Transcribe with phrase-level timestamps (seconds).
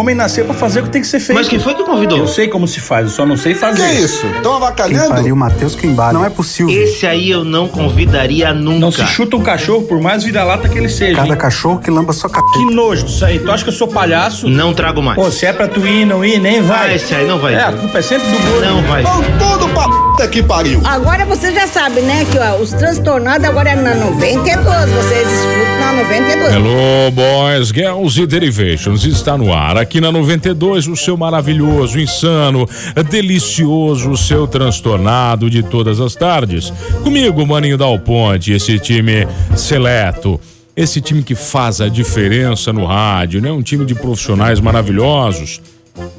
[0.00, 1.38] Homem nasceu pra fazer o que tem que ser feito.
[1.38, 2.18] Mas quem foi que convidou?
[2.18, 3.88] Eu sei como se faz, eu só não sei fazer.
[3.88, 4.26] Que isso?
[4.26, 5.08] Estão Quem avacalhando?
[5.10, 6.12] pariu, Matheus Quimbara.
[6.12, 6.70] Não é possível.
[6.74, 8.78] Esse aí eu não convidaria nunca.
[8.80, 11.16] Não se chuta um cachorro, por mais vira-lata que ele seja.
[11.16, 11.36] Cada hein?
[11.36, 12.70] cachorro que lamba sua Que capeta.
[12.74, 13.38] nojo disso aí.
[13.38, 14.48] Tu acha que eu sou palhaço?
[14.48, 15.16] Não trago mais.
[15.16, 16.94] Pô, se é pra tu ir, não ir, nem Ah, vai.
[16.94, 17.54] esse aí não vai.
[17.54, 18.66] É, a culpa é sempre do gordo.
[18.66, 19.02] Não vai.
[19.02, 20.80] Vão tudo pra puta que pariu.
[20.84, 24.90] Agora você já sabe, né, que ó, os transtornados agora é na 92.
[24.90, 26.54] Vocês escutam na 92.
[26.54, 29.04] Hello, boys, girls e derivations.
[29.04, 32.68] Está no ar aqui na 92 o seu maravilhoso, insano,
[33.10, 36.70] delicioso, o seu transtornado de todas as tardes.
[37.02, 40.38] Comigo, Maninho Dal Ponte, esse time seleto.
[40.76, 43.50] Esse time que faz a diferença no rádio, né?
[43.50, 45.60] Um time de profissionais maravilhosos.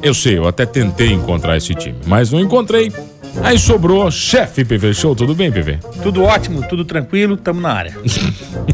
[0.02, 2.92] Eu sei, eu até tentei encontrar esse time, mas não encontrei.
[3.44, 5.80] Aí sobrou chefe PV Show, tudo bem, PV?
[6.04, 7.94] Tudo ótimo, tudo tranquilo, tamo na área.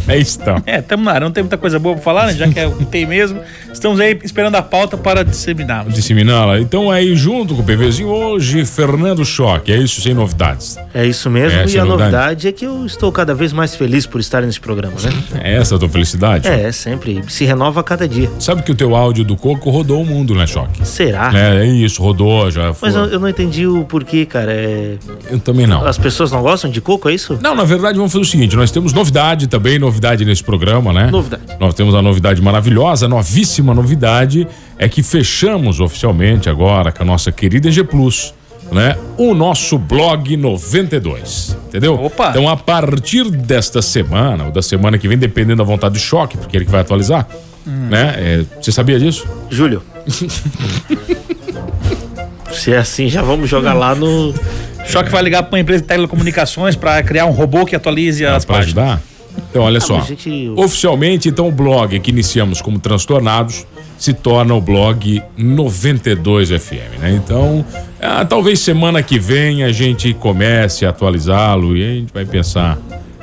[0.07, 0.61] É isso, então.
[0.65, 2.33] É, tamo na área, não tem muita coisa boa pra falar, né?
[2.33, 3.39] Já que é o que tem mesmo.
[3.71, 5.93] Estamos aí esperando a pauta para disseminarmos.
[5.93, 6.59] disseminá-la.
[6.59, 10.77] Então aí junto com o PVzinho hoje, Fernando Choque, é isso sem novidades.
[10.93, 11.59] É isso mesmo.
[11.59, 11.87] É, e a novidade.
[11.87, 15.13] novidade é que eu estou cada vez mais feliz por estar nesse programa, né?
[15.47, 16.47] É essa a tua felicidade?
[16.47, 17.21] É, sempre.
[17.29, 18.29] Se renova a cada dia.
[18.39, 20.85] Sabe que o teu áudio do Coco rodou o mundo, né, Choque?
[20.85, 21.31] Será?
[21.33, 22.89] É, é isso, rodou, já foi.
[22.89, 24.46] Mas eu, eu não entendi o porquê, cara.
[24.51, 24.97] É...
[25.29, 25.85] Eu também não.
[25.85, 27.37] As pessoas não gostam de coco, é isso?
[27.41, 31.09] Não, na verdade, vamos fazer o seguinte: nós temos novidade também, novidade nesse programa, né?
[31.11, 31.43] Novidade.
[31.59, 37.05] Nós temos a novidade maravilhosa, a novíssima novidade é que fechamos oficialmente agora com a
[37.05, 38.33] nossa querida G Plus.
[38.69, 38.97] Né?
[39.17, 41.93] O nosso blog 92, entendeu?
[41.93, 42.31] Opa!
[42.31, 46.37] Então, a partir desta semana, ou da semana que vem, dependendo da vontade do choque,
[46.37, 47.25] porque é ele que vai atualizar,
[47.65, 48.15] né?
[48.17, 49.25] É, você sabia disso?
[49.49, 49.81] Júlio.
[52.51, 54.33] Se é assim, já vamos jogar lá no.
[54.85, 58.45] Choque vai ligar pra uma empresa de telecomunicações pra criar um robô que atualize as
[58.45, 58.77] para páginas.
[58.77, 59.01] ajudar?
[59.49, 59.97] Então, olha só.
[59.97, 63.65] mas, gente, Oficialmente, então, o blog que iniciamos como Transtornados
[63.97, 67.11] se torna o blog 92 FM, né?
[67.11, 67.65] Então,
[68.01, 72.77] ah, talvez semana que vem a gente comece a atualizá-lo e a gente vai pensar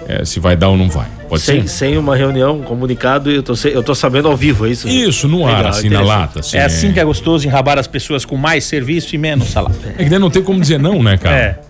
[0.09, 1.07] eh, se vai dar ou não vai.
[1.35, 1.69] Pode Sem, ser?
[1.69, 4.89] sem uma reunião, um comunicado, eu tô, eu tô sabendo ao vivo, é isso?
[4.89, 6.41] Isso, no ar, Legal, assim, na lata.
[6.41, 9.77] Assim, É assim que é gostoso enrabar as pessoas com mais serviço e menos salário.
[9.99, 11.37] É que daí não tem como dizer não, né, cara?
[11.37, 11.61] É.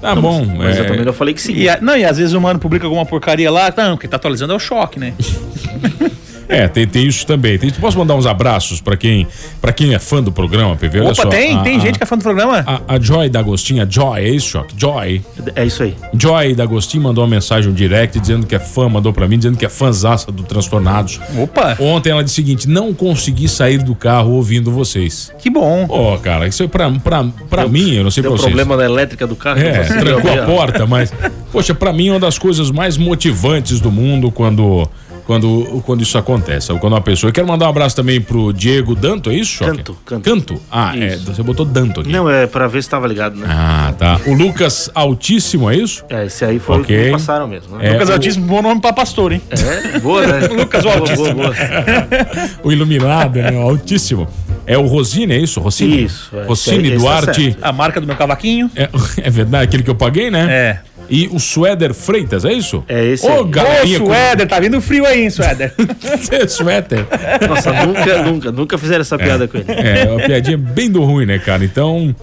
[0.00, 0.44] Tá bom.
[0.46, 1.52] Mas é, eu também não falei que sim.
[1.54, 4.16] E, a- não, e às vezes o mano publica alguma porcaria lá, não, quem tá
[4.16, 5.12] atualizando é o choque, né?
[6.50, 7.56] É, tem, tem isso também.
[7.58, 9.26] Tem, posso mandar uns abraços pra quem,
[9.60, 10.98] pra quem é fã do programa, PV?
[11.00, 12.64] Olha Opa, só, tem, a- tem a- gente que é fã do programa.
[12.66, 14.74] A, a Joy da Agostinha, Joy, é isso, Choque?
[14.76, 15.22] Joy.
[15.54, 15.94] É isso aí.
[16.12, 19.38] Joy da Agostinho mandou uma mensagem um direct dizendo que é fã, mandou pra mim,
[19.38, 21.20] dizendo que é fãzaça do Transtornados.
[21.38, 25.32] Opa, Ontem ela disse o seguinte: não consegui sair do carro ouvindo vocês.
[25.38, 25.86] que bom.
[25.86, 28.52] Pô, cara, isso é pra, pra, pra mim, eu não sei Deu pra vocês.
[28.54, 29.60] problema na elétrica do carro.
[29.60, 31.12] É, trancou a porta, mas.
[31.52, 34.88] Poxa, pra mim é uma das coisas mais motivantes do mundo quando.
[35.30, 37.28] Quando, quando isso acontece, quando uma pessoa.
[37.28, 39.64] Eu quero mandar um abraço também pro Diego Danto, é isso?
[39.64, 40.24] Canto, Canto.
[40.28, 40.60] Canto?
[40.68, 41.26] Ah, é, Isso.
[41.32, 42.10] você botou Danto aqui.
[42.10, 43.46] Não, é pra ver se tava ligado, né?
[43.48, 44.20] Ah, tá.
[44.26, 46.04] O Lucas Altíssimo, é isso?
[46.10, 46.96] É, esse aí foi Ok.
[46.96, 47.86] o que me passaram mesmo, né?
[47.86, 49.40] É, Lucas o- Altíssimo, bom nome pra pastor, hein?
[49.50, 50.48] É, boa, né?
[50.50, 51.34] Lucas, o boa, Altíssimo.
[51.34, 51.54] boa, boa.
[52.64, 53.52] O iluminado, né?
[53.52, 54.26] O altíssimo.
[54.66, 55.60] É o Rosine, é isso?
[55.60, 56.04] Rosine?
[56.06, 56.42] Isso, é.
[56.44, 57.42] Rosine Esse tá Duarte.
[57.44, 57.58] certo.
[57.64, 58.68] A marca do meu cavaquinho.
[58.74, 58.88] É,
[59.22, 60.46] é verdade, aquele que eu paguei, né?
[60.50, 60.80] É.
[61.10, 62.84] E o Suéder Freitas, é isso?
[62.88, 63.38] É esse Ô, aí.
[63.40, 65.74] Ô, galerinha com- Suéder, tá vindo frio aí, hein, Suéder?
[66.48, 67.04] Suéter.
[67.48, 69.66] Nossa, nunca, nunca, nunca fizeram essa piada com ele.
[69.68, 71.64] É, uma piadinha bem do ruim, né, cara?
[71.64, 72.14] Então,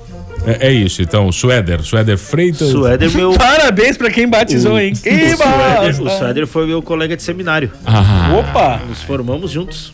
[0.46, 1.02] é, é isso.
[1.02, 2.70] Então, Suéder, Suéder Freitas.
[2.70, 3.34] Suéder, meu.
[3.38, 4.94] Parabéns pra quem batizou, hein?
[4.94, 6.10] Que O Suéder, o!
[6.10, 7.70] Suéder foi meu colega de seminário.
[7.86, 8.82] Ah, Opa!
[8.88, 9.94] Nos formamos juntos.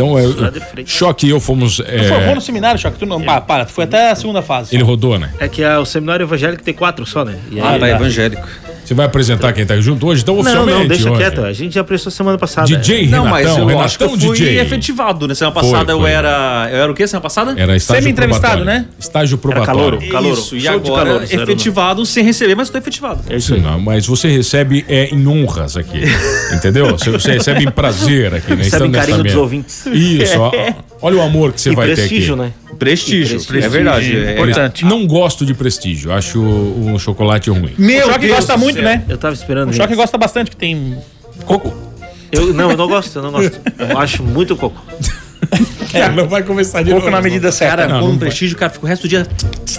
[0.00, 0.84] Então, é.
[0.86, 1.80] Choque e eu fomos.
[1.80, 2.98] é, Tu formou no seminário, Choque?
[2.98, 4.74] Tu não, para, para, tu foi até a segunda fase.
[4.74, 5.30] ele rodou, né?
[5.38, 7.36] É que a- o seminário evangélico tem quatro só, né?
[7.50, 8.46] E Ah, aí- tá evangélico.
[8.90, 10.22] Você vai apresentar quem tá junto hoje?
[10.22, 10.78] Então, Não, oficialmente.
[10.80, 11.18] não, deixa hoje.
[11.20, 11.44] quieto.
[11.44, 12.66] A gente já prestou semana passada.
[12.66, 14.58] DJ Não, Renatão, mas eu Renatão acho que eu fui DJ.
[14.58, 15.34] efetivado, né?
[15.36, 16.02] Semana passada Foi, foi.
[16.02, 16.68] eu era.
[16.72, 17.54] Eu era o quê semana passada?
[17.56, 18.82] Era estágio Semi-entrevistado, probatório.
[18.82, 18.88] né?
[18.98, 19.66] Estágio probatório.
[20.00, 20.08] calouro.
[20.10, 20.40] Calouro.
[20.40, 23.20] Isso, e agora calouro, zero, efetivado sem receber, mas tô efetivado.
[23.30, 23.56] É isso.
[23.58, 26.02] Não, mas você recebe é, em honras aqui,
[26.52, 26.86] entendeu?
[26.98, 28.64] Você, você recebe em prazer aqui, né?
[28.64, 29.86] Recebe nessa carinho dos ouvintes.
[29.86, 30.50] Isso, ó,
[31.00, 32.52] olha o amor que você E vai prestígio, ter né?
[32.80, 33.64] Prestígio, prestígio.
[33.64, 34.16] é verdade.
[34.16, 34.84] É, Importante.
[34.86, 37.74] Não gosto de prestígio, acho o, chocolate ruim.
[37.76, 38.84] Meu o Choque Deus gosta muito, céu.
[38.84, 39.04] né?
[39.06, 40.00] Eu tava esperando O Choque isso.
[40.00, 40.96] gosta bastante, que tem
[41.44, 41.72] coco.
[42.32, 43.60] Eu, não, eu não gosto, eu não gosto.
[43.78, 44.80] Eu acho muito coco.
[46.00, 47.10] É, não vai começar de novo.
[47.10, 47.76] na medida certa.
[47.76, 49.26] Cara, Não, com não um prestígio, cara, fica o resto do dia.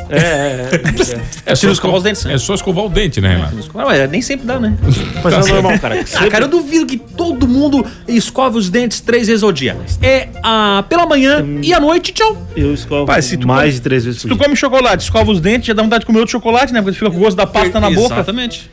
[0.10, 1.22] É, é, é.
[1.52, 2.34] É só, Tira escovar os dentes, né?
[2.34, 3.56] é só escovar o dente, né, Renato?
[3.74, 4.76] Não, nem sempre dá, né?
[5.24, 6.04] Mas é normal, cara.
[6.16, 9.78] Ah, cara, eu duvido que todo mundo escove os dentes três vezes ao dia.
[10.02, 12.38] É ah, pela manhã e à noite, tchau.
[12.56, 14.44] Eu escovo Pai, se tu mais come- de três vezes Se por tu dia.
[14.46, 16.82] come chocolate, escova os dentes, já dá vontade de comer outro chocolate, né?
[16.82, 18.16] Porque tu fica com o gosto da pasta na boca.
[18.16, 18.70] Exatamente.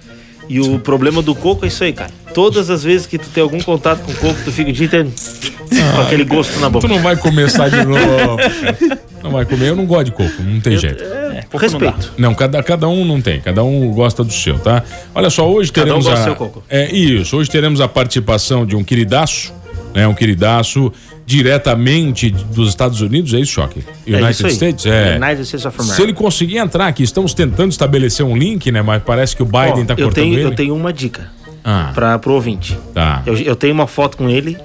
[0.49, 2.11] E o problema do coco é isso aí, cara.
[2.33, 5.13] Todas as vezes que tu tem algum contato com coco, tu fica o dia inteiro
[5.95, 6.87] com aquele gosto na boca.
[6.87, 8.37] Tu não vai começar de novo.
[8.37, 9.09] cara.
[9.23, 11.03] Não vai comer, eu não gosto de coco, não tem jeito.
[11.03, 11.87] É, coco não dá.
[11.91, 12.13] Respeito.
[12.17, 14.83] Não, cada, cada um não tem, cada um gosta do seu, tá?
[15.15, 16.65] Olha só, hoje Cada um teremos gosta a, do seu coco.
[16.69, 19.53] É isso, hoje teremos a participação de um queridaço,
[19.95, 20.07] né?
[20.07, 20.93] Um queridaço
[21.27, 23.85] diretamente dos Estados Unidos, é isso, Choque?
[24.07, 24.53] É United isso aí.
[24.53, 25.17] States, é.
[25.17, 25.97] United States of America.
[25.97, 28.83] Se ele conseguir entrar aqui, estamos tentando estabelecer um link, né?
[28.83, 30.45] Mas parece que o Biden Ó, tá eu, cortando tenho, ele.
[30.45, 31.31] eu tenho uma dica
[31.63, 32.79] Ah, pra, pro ouvinte.
[32.95, 33.23] tá.
[33.27, 34.57] Eu, eu tenho uma foto com ele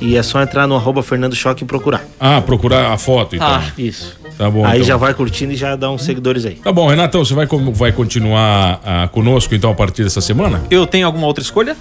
[0.00, 2.04] e é só entrar no arroba Fernando Choque e procurar.
[2.18, 3.46] Ah, procurar a foto, então.
[3.46, 3.62] Ah.
[3.78, 4.18] Isso.
[4.36, 4.64] Tá bom.
[4.64, 4.86] aí então.
[4.86, 6.54] já vai curtindo e já dá uns seguidores aí.
[6.54, 10.62] Tá bom, Renatão, você vai, vai continuar ah, conosco então a partir dessa semana?
[10.70, 11.76] Eu tenho alguma outra escolha?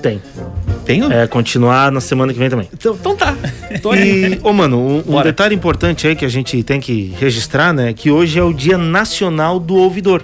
[0.00, 0.20] Tem.
[0.84, 1.12] Tenho?
[1.12, 2.68] É, continuar na semana que vem também.
[2.72, 3.36] Então, então tá.
[3.80, 4.34] Tô aí.
[4.34, 7.92] E, ô mano, um, um detalhe importante aí que a gente tem que registrar, né?
[7.92, 10.22] Que hoje é o Dia Nacional do Ouvidor.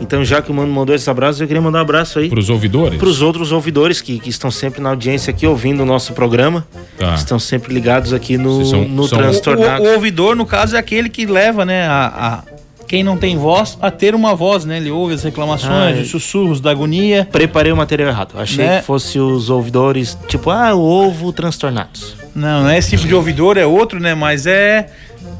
[0.00, 2.38] Então, já que o mano mandou esse abraço, eu queria mandar um abraço aí Para
[2.38, 2.96] os ouvidores?
[2.98, 6.64] para os outros ouvidores que, que estão sempre na audiência aqui ouvindo o nosso programa.
[6.96, 7.14] Tá.
[7.14, 9.82] Estão sempre ligados aqui no, Vocês são- no são- O, Transtornado.
[9.82, 12.42] o ouvidor, no caso, é aquele que leva, né, a, a-
[12.88, 14.78] quem não tem voz a ter uma voz, né?
[14.78, 16.00] Ele ouve as reclamações, Ah, é.
[16.00, 17.28] os sussurros da agonia.
[17.30, 18.32] Preparei o material errado.
[18.36, 18.78] Achei Né?
[18.80, 22.16] que fosse os ouvidores, tipo, ah, o ovo transtornados.
[22.34, 24.14] Não, não é esse tipo de ouvidor, é outro, né?
[24.14, 24.86] Mas é.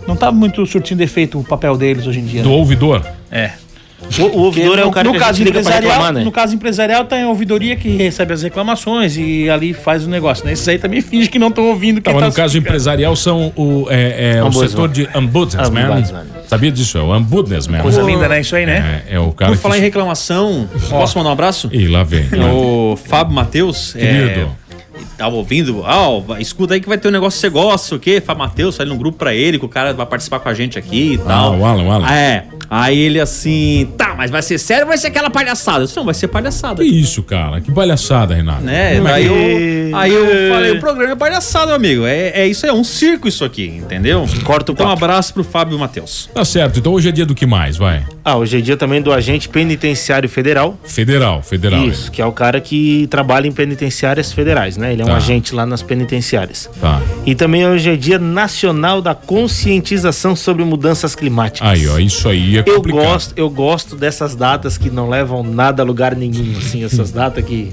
[0.06, 2.42] Não tá muito surtindo efeito o papel deles hoje em dia.
[2.42, 2.54] Do né?
[2.54, 3.04] ouvidor?
[3.30, 3.52] É.
[4.00, 6.24] O, o ouvidor Porque é o cara no, que no caso empresarial, reclamar, né?
[6.24, 10.44] No caso empresarial, tem a ouvidoria que recebe as reclamações e ali faz o negócio,
[10.44, 10.52] né?
[10.52, 12.00] Esses aí também fingem que não estão ouvindo.
[12.00, 15.90] Tá, mas tá no caso empresarial são o, é, é, o setor de ombudsman.
[15.90, 16.24] Ombudsman.
[16.46, 16.96] Sabia disso?
[16.96, 17.82] É o ombudsman.
[17.82, 18.40] Coisa linda, né?
[18.40, 19.02] Isso aí, né?
[19.08, 19.86] É, é o cara Por falar em que...
[19.86, 21.68] reclamação, posso mandar um abraço?
[21.72, 22.28] Ih, lá vem.
[22.52, 23.94] O Fábio Matheus.
[23.94, 24.40] Querido.
[24.40, 24.67] É,
[25.16, 28.20] tava ouvindo, ah, escuta aí que vai ter um negócio que você gosta, o quê?
[28.24, 30.78] Fábio Matheus, sai num grupo pra ele, que o cara vai participar com a gente
[30.78, 31.58] aqui e Ah, tal.
[31.58, 32.08] o Alan, o Alan.
[32.10, 32.44] É.
[32.70, 35.80] Aí ele assim, tá, mas vai ser sério ou vai ser aquela palhaçada?
[35.80, 36.82] Eu disse, não, vai ser palhaçada.
[36.82, 37.60] Que isso, cara?
[37.60, 38.62] Que palhaçada, Renato.
[38.62, 39.00] Né?
[39.00, 42.04] Daí eu, aí eu falei, o programa é palhaçada, meu amigo.
[42.06, 44.26] É, é isso aí, é um circo isso aqui, entendeu?
[44.44, 46.28] Corta o Então um abraço pro Fábio Matheus.
[46.34, 48.04] Tá certo, então hoje é dia do que mais, vai?
[48.24, 50.78] Ah, hoje é dia também do agente penitenciário federal.
[50.84, 51.84] Federal, federal.
[51.86, 54.87] Isso, que é o cara que trabalha em penitenciárias federais, né?
[54.92, 55.16] Ele é um Tá.
[55.16, 56.68] agente lá nas penitenciárias.
[56.80, 57.00] Tá.
[57.26, 61.68] E também hoje é dia nacional da conscientização sobre mudanças climáticas.
[61.68, 63.04] Aí, ó, isso aí é Eu complicado.
[63.04, 67.44] gosto, eu gosto dessas datas que não levam nada a lugar nenhum, assim, essas datas
[67.44, 67.72] que.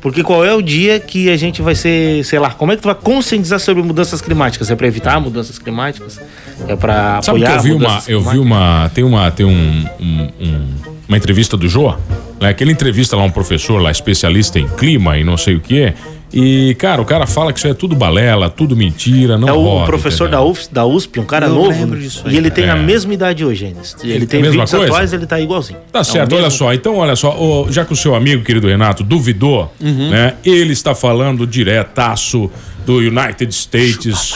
[0.00, 2.82] Porque qual é o dia que a gente vai ser, sei lá, como é que
[2.82, 4.68] tu vai conscientizar sobre mudanças climáticas?
[4.68, 6.20] É para evitar mudanças climáticas?
[6.66, 9.86] É para Sabe que apoiar eu vi uma, eu vi uma, tem uma, tem um,
[10.00, 10.68] um- um-
[11.08, 11.94] uma entrevista do Jô,
[12.40, 12.48] né?
[12.48, 15.92] Aquele entrevista lá um professor lá especialista em clima e não sei o que.
[16.32, 19.60] E cara, o cara fala que isso é tudo balela, tudo mentira, não É o
[19.62, 20.40] roda, professor da?
[20.42, 21.96] UF, da USP, um cara Eu novo.
[21.96, 22.70] disso e ele tem É.
[22.70, 23.80] a mesma idade hoje ainda.
[24.02, 24.84] Ele, Ele tem mesma 20 coisa?
[24.86, 25.78] atuais, ele tá igualzinho.
[25.92, 26.72] Tá É certo, olha mesmo- só.
[26.72, 30.10] Então, olha só, ô, já que o seu amigo, querido Renato, duvidou, Uhum.
[30.10, 30.34] né?
[30.44, 32.50] Ele está falando diretaço
[32.86, 34.34] do United States.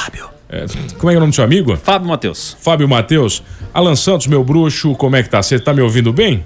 [0.48, 0.64] É,
[0.98, 1.76] como é é o nome do seu amigo?
[1.76, 2.56] Fábio Matheus.
[2.60, 3.42] Fábio Matheus.
[3.74, 5.42] Alan Santos, meu bruxo, como é que tá?
[5.42, 6.44] Você tá me ouvindo bem?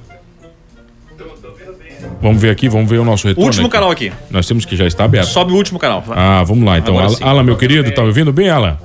[2.20, 3.46] Vamos ver aqui, vamos ver o nosso retorno.
[3.46, 3.72] Último aqui.
[3.72, 4.12] canal aqui.
[4.30, 5.28] Nós temos que já está aberto.
[5.28, 6.04] Sobe o último canal.
[6.10, 6.98] Ah, vamos lá então.
[6.98, 8.76] Agora Alan, meu querido, tá me ouvindo bem, Alan?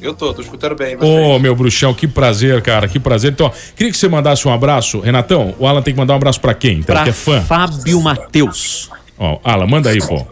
[0.00, 0.96] Eu tô, tô escutando bem.
[0.98, 3.32] Ô, meu bruxão, que prazer, cara, que prazer.
[3.32, 5.00] Então, queria que você mandasse um abraço.
[5.00, 6.78] Renatão, o Alan tem que mandar um abraço pra quem?
[6.78, 7.42] Então, Pra que é fã.
[7.42, 8.88] Fábio Matheus.
[9.22, 10.26] Ó, Alan, manda aí, pô.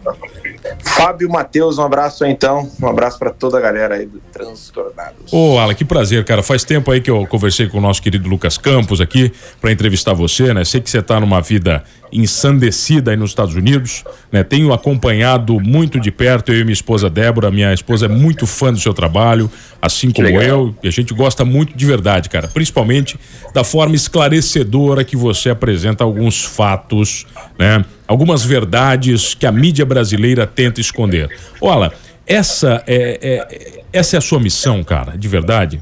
[0.83, 2.67] Fábio Matheus, um abraço aí, então.
[2.81, 5.31] Um abraço pra toda a galera aí do Transtornados.
[5.31, 6.41] Ô, Alan, que prazer, cara.
[6.41, 9.31] Faz tempo aí que eu conversei com o nosso querido Lucas Campos aqui
[9.61, 10.65] para entrevistar você, né?
[10.65, 14.43] Sei que você tá numa vida ensandecida aí nos Estados Unidos, né?
[14.43, 17.51] Tenho acompanhado muito de perto, eu e minha esposa Débora.
[17.51, 20.73] Minha esposa é muito fã do seu trabalho, assim como eu.
[20.81, 22.47] E a gente gosta muito de verdade, cara.
[22.47, 23.19] Principalmente
[23.53, 27.27] da forma esclarecedora que você apresenta alguns fatos,
[27.57, 27.85] né?
[28.09, 31.29] Algumas verdades que a mídia brasileira tenta esconder.
[31.61, 31.93] Olha,
[32.25, 35.79] essa é, é- essa é a sua missão, cara, de verdade?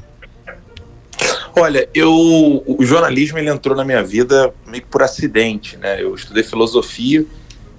[1.56, 2.12] Olha, eu
[2.66, 6.02] o jornalismo ele entrou na minha vida meio que por acidente, né?
[6.02, 7.24] Eu estudei filosofia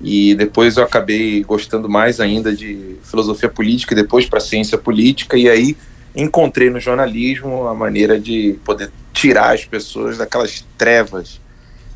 [0.01, 5.38] e depois eu acabei gostando mais ainda de filosofia política e depois para ciência política
[5.38, 5.77] e aí
[6.15, 11.39] encontrei no jornalismo a maneira de poder tirar as pessoas daquelas trevas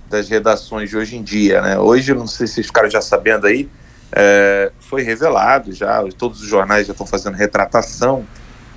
[0.10, 1.80] das redações de hoje em dia, né?
[1.80, 3.70] Hoje, não sei se vocês ficaram já sabendo aí,
[4.12, 8.26] é, foi revelado já, todos os jornais já estão fazendo retratação,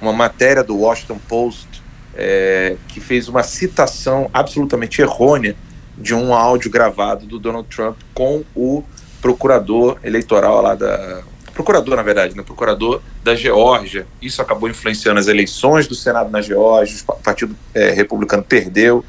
[0.00, 1.82] uma matéria do Washington Post
[2.16, 5.54] é, que fez uma citação absolutamente errônea
[5.96, 8.82] de um áudio gravado do Donald Trump com o
[9.20, 11.22] procurador eleitoral lá da.
[11.52, 12.42] Procurador, na verdade, né?
[12.42, 14.06] Procurador da Geórgia.
[14.20, 16.98] Isso acabou influenciando as eleições do Senado na Geórgia.
[17.08, 19.02] O Partido é, Republicano perdeu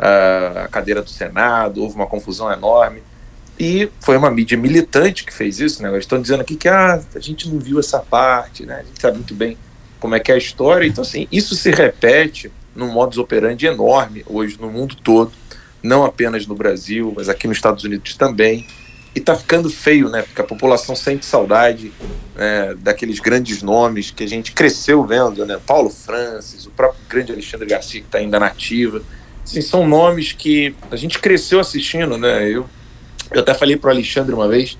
[0.00, 3.02] a cadeira do Senado, houve uma confusão enorme.
[3.58, 5.90] E foi uma mídia militante que fez isso, né?
[5.90, 8.76] Eles estão dizendo aqui que ah, a gente não viu essa parte, né?
[8.76, 9.58] A gente sabe muito bem
[9.98, 10.86] como é que é a história.
[10.86, 15.32] Então, assim, isso se repete num modus operandi enorme hoje no mundo todo,
[15.82, 18.66] não apenas no Brasil, mas aqui nos Estados Unidos também.
[19.14, 20.22] E tá ficando feio, né?
[20.22, 21.92] Porque a população sente saudade
[22.34, 25.60] né, daqueles grandes nomes que a gente cresceu vendo, né?
[25.66, 29.02] Paulo Francis, o próprio grande Alexandre Garcia, que está ainda nativa.
[29.44, 32.48] Assim, são nomes que a gente cresceu assistindo, né?
[32.48, 32.66] Eu,
[33.32, 34.76] eu até falei para o Alexandre uma vez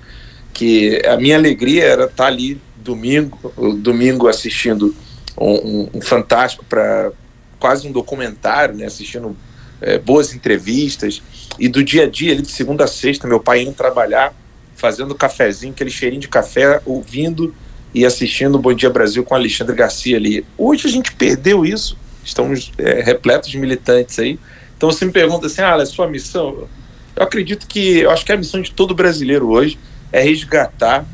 [0.53, 4.95] que a minha alegria era estar tá ali domingo, domingo assistindo
[5.37, 7.11] um, um, fantástico para
[7.59, 8.85] quase um documentário, né?
[8.85, 9.35] Assistindo
[9.81, 11.21] é, boas entrevistas
[11.59, 14.33] e do dia a dia, ali de segunda a sexta, meu pai indo trabalhar,
[14.75, 17.53] fazendo cafezinho, aquele cheirinho de café, ouvindo
[17.93, 20.45] e assistindo Bom Dia Brasil com Alexandre Garcia ali.
[20.57, 24.39] Hoje a gente perdeu isso, estamos é, repletos de militantes aí.
[24.81, 26.67] Então você me pergunta assim, ah, é sua missão?
[27.15, 29.77] Eu acredito que, eu acho que a missão de todo brasileiro hoje
[30.11, 31.05] é resgatar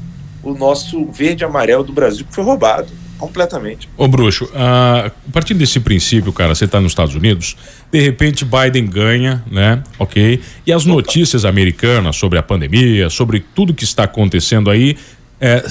[0.42, 3.90] o nosso verde e amarelo do Brasil que foi roubado completamente.
[3.98, 7.58] Ô Bruxo, a partir desse princípio, cara, você está nos Estados Unidos,
[7.92, 9.84] de repente Biden ganha, né?
[10.00, 10.40] Ok.
[10.66, 14.96] E as notícias americanas sobre a pandemia, sobre tudo que está acontecendo aí,
[15.40, 15.64] é,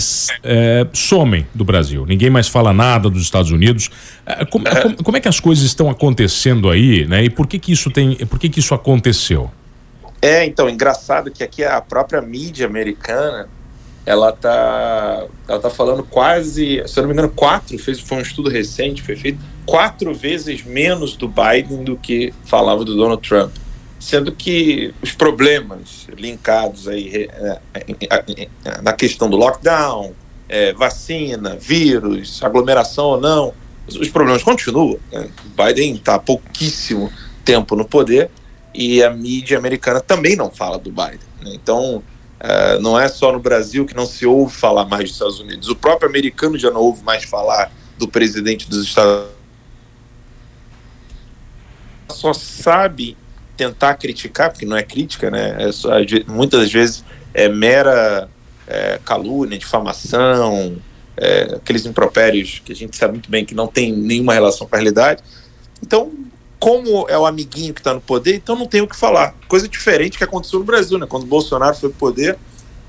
[0.43, 2.07] é, somem do Brasil.
[2.07, 3.91] Ninguém mais fala nada dos Estados Unidos.
[4.25, 4.83] É, como, é.
[4.83, 7.25] como, como, é que as coisas estão acontecendo aí, né?
[7.25, 9.51] E por que que isso tem, por que que isso aconteceu?
[10.23, 13.49] É, então, engraçado que aqui a própria mídia americana
[14.05, 18.21] ela tá, ela tá falando quase, se eu não me engano, quatro, fez, foi um
[18.21, 23.53] estudo recente, foi feito quatro vezes menos do Biden do que falava do Donald Trump.
[24.07, 30.15] Sendo que os problemas linkados aí é, é, é, na questão do lockdown,
[30.49, 33.53] é, vacina, vírus, aglomeração ou não,
[33.85, 34.97] os problemas continuam.
[35.11, 35.29] Né?
[35.57, 37.13] Biden está há pouquíssimo
[37.45, 38.31] tempo no poder
[38.73, 41.19] e a mídia americana também não fala do Biden.
[41.43, 41.51] Né?
[41.55, 42.01] Então,
[42.81, 45.69] não é só no Brasil que não se ouve falar mais dos Estados Unidos.
[45.69, 49.37] O próprio americano já não ouve mais falar do presidente dos Estados Unidos.
[52.09, 53.17] Só sabe
[53.57, 55.57] tentar criticar, porque não é crítica, né?
[55.59, 55.91] É só,
[56.29, 58.29] muitas vezes é mera
[58.67, 60.77] é, calúnia, difamação,
[61.17, 64.75] é, aqueles impropérios que a gente sabe muito bem que não tem nenhuma relação com
[64.75, 65.23] a realidade.
[65.83, 66.13] Então,
[66.59, 69.35] como é o amiguinho que está no poder, então não tem o que falar.
[69.49, 71.07] Coisa diferente que aconteceu no Brasil, né?
[71.07, 72.39] Quando o Bolsonaro foi pro poder,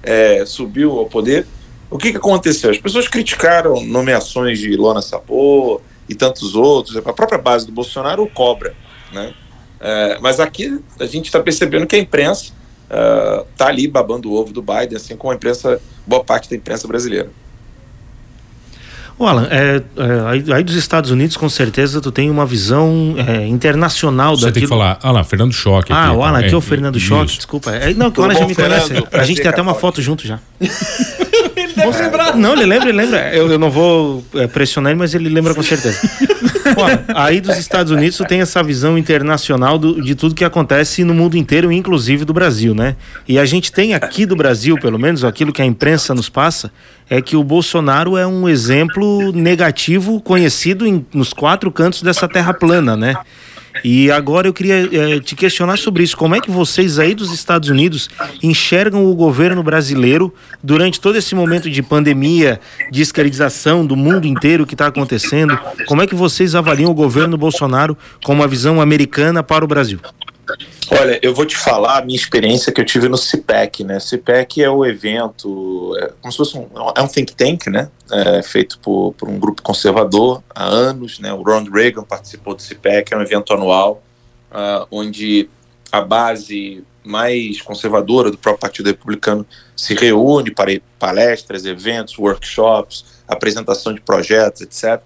[0.03, 1.45] é, subiu ao poder,
[1.89, 2.69] o que, que aconteceu?
[2.69, 8.23] As pessoas criticaram nomeações de Lona Sapor e tantos outros, a própria base do Bolsonaro
[8.23, 8.75] o cobra,
[9.11, 9.33] né?
[9.79, 12.53] É, mas aqui a gente está percebendo que a imprensa
[13.51, 16.55] está uh, ali babando o ovo do Biden, assim como a imprensa, boa parte da
[16.55, 17.29] imprensa brasileira.
[19.19, 23.47] O Alan, é, é, aí dos Estados Unidos, com certeza, tu tem uma visão é,
[23.47, 24.53] internacional Você daquilo...
[24.53, 25.91] tem que falar, Alan, Fernando Choque.
[25.91, 27.71] Ah, o Alan, aqui é o Fernando Choque, desculpa.
[27.71, 28.93] É, não, que o Alan já me conhece.
[29.11, 30.39] A gente tem até uma foto junto já.
[31.77, 32.35] deve lembrar.
[32.35, 33.33] Não, ele lembra, ele lembra.
[33.33, 35.99] Eu, eu não vou é, pressionar ele, mas ele lembra com certeza.
[36.75, 41.13] Bom, aí dos Estados Unidos, tem essa visão internacional do, de tudo que acontece no
[41.13, 42.95] mundo inteiro, inclusive do Brasil, né?
[43.27, 46.71] E a gente tem aqui do Brasil, pelo menos, aquilo que a imprensa nos passa,
[47.09, 52.53] é que o Bolsonaro é um exemplo negativo conhecido em, nos quatro cantos dessa terra
[52.53, 53.15] plana, né?
[53.83, 56.17] E agora eu queria é, te questionar sobre isso.
[56.17, 58.09] Como é que vocês aí dos Estados Unidos
[58.41, 62.59] enxergam o governo brasileiro durante todo esse momento de pandemia,
[62.91, 65.57] de escravização do mundo inteiro que está acontecendo?
[65.85, 69.99] Como é que vocês avaliam o governo Bolsonaro com uma visão americana para o Brasil?
[70.91, 73.99] Olha, eu vou te falar a minha experiência que eu tive no CIPEC, né?
[73.99, 77.89] CIPEC é o evento, é como se fosse um, é um think tank, né?
[78.11, 81.33] É, feito por, por, um grupo conservador há anos, né?
[81.33, 84.01] O Ronald Reagan participou do CIPEC, é um evento anual
[84.51, 85.49] uh, onde
[85.91, 93.93] a base mais conservadora do próprio Partido Republicano se reúne para palestras, eventos, workshops, apresentação
[93.93, 95.01] de projetos, etc.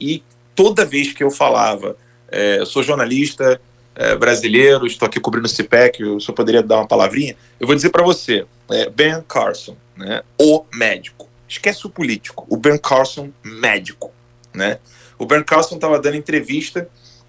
[0.00, 0.22] E
[0.54, 1.96] toda vez que eu falava,
[2.30, 3.60] é, eu sou jornalista,
[3.96, 7.36] é, brasileiro, estou aqui cobrindo o CIPEC, o senhor poderia dar uma palavrinha?
[7.58, 11.28] Eu vou dizer para você, é, Ben Carson, né, o médico.
[11.48, 14.12] Esquece o político, o Ben Carson, médico.
[14.52, 14.78] Né?
[15.18, 16.88] O Bernd Carlson estava dando entrevista,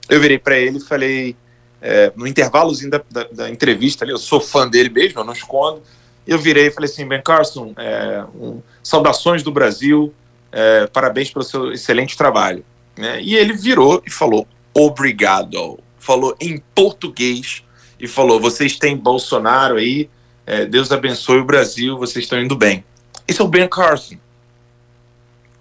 [0.10, 1.36] eu virei para ele e falei,
[1.82, 5.34] é, no intervalozinho da, da, da, entrevista ali, eu sou fã dele mesmo, eu não
[5.34, 5.82] escondo,
[6.26, 10.14] eu virei e falei assim, Ben Carson, é, um, saudações do Brasil,
[10.52, 12.66] é, parabéns pelo seu excelente trabalho.
[12.98, 13.22] Né?
[13.22, 17.66] E ele virou e falou, obrigado, falou em português,
[18.00, 20.10] e falou, vocês têm Bolsonaro aí,
[20.46, 22.86] é, Deus abençoe o Brasil, vocês estão indo bem.
[23.28, 24.16] Esse é o Ben Carson.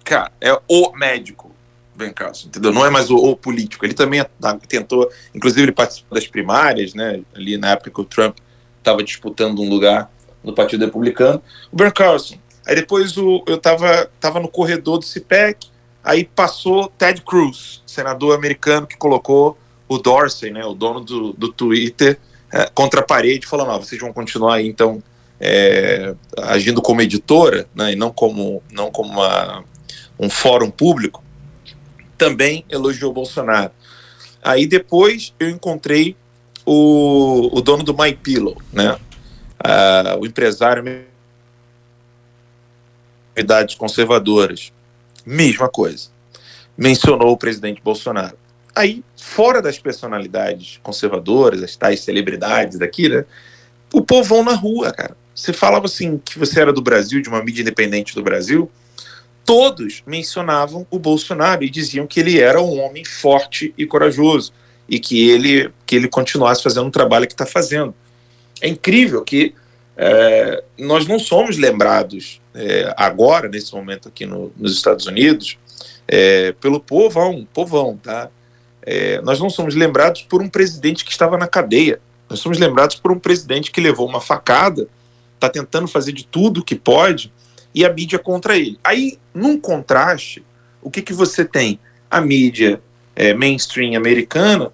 [0.05, 1.51] Cara, é o médico
[1.93, 2.71] Ben Carson, entendeu?
[2.71, 3.85] Não é mais o, o político.
[3.85, 4.25] Ele também
[4.69, 7.21] tentou, inclusive ele participou das primárias, né?
[7.35, 8.37] Ali na época que o Trump
[8.77, 10.09] estava disputando um lugar
[10.41, 11.43] no Partido Republicano.
[11.69, 12.37] O Ben Carson.
[12.65, 15.67] Aí depois o, eu estava tava no corredor do CIPEC,
[16.01, 21.51] aí passou Ted Cruz, senador americano que colocou o Dorsey, né, o dono do, do
[21.51, 22.19] Twitter,
[22.51, 25.01] é, contra a parede, falando: ah, vocês vão continuar aí, então,
[25.39, 29.63] é, agindo como editora, né, e não como, não como uma,
[30.19, 31.23] um fórum público,
[32.17, 33.71] também elogiou Bolsonaro.
[34.43, 36.15] Aí depois eu encontrei
[36.65, 38.97] o, o dono do My Pillow, né,
[40.19, 40.83] o empresário
[43.35, 44.73] unidades conservadoras,
[45.25, 46.09] mesma coisa.
[46.75, 48.37] Mencionou o presidente Bolsonaro.
[48.77, 53.25] Aí, fora das personalidades conservadoras, as tais celebridades daqui, né?
[53.91, 55.17] O povão na rua, cara.
[55.33, 58.69] Você falava assim que você era do Brasil, de uma mídia independente do Brasil,
[59.43, 64.53] todos mencionavam o Bolsonaro e diziam que ele era um homem forte e corajoso
[64.87, 67.95] e que ele que ele continuasse fazendo um trabalho que está fazendo.
[68.61, 69.55] É incrível que
[69.95, 75.57] é, nós não somos lembrados é, agora nesse momento aqui no, nos Estados Unidos
[76.07, 78.29] é, pelo povão, povão, tá?
[78.89, 81.99] É, nós não somos lembrados por um presidente que estava na cadeia.
[82.29, 84.87] Nós somos lembrados por um presidente que levou uma facada,
[85.35, 87.29] está tentando fazer de tudo que pode,
[87.75, 88.79] e a mídia contra ele.
[88.81, 90.41] Aí, num contraste,
[90.81, 91.81] o que, que você tem?
[92.09, 92.81] A mídia
[93.13, 94.71] é, mainstream americana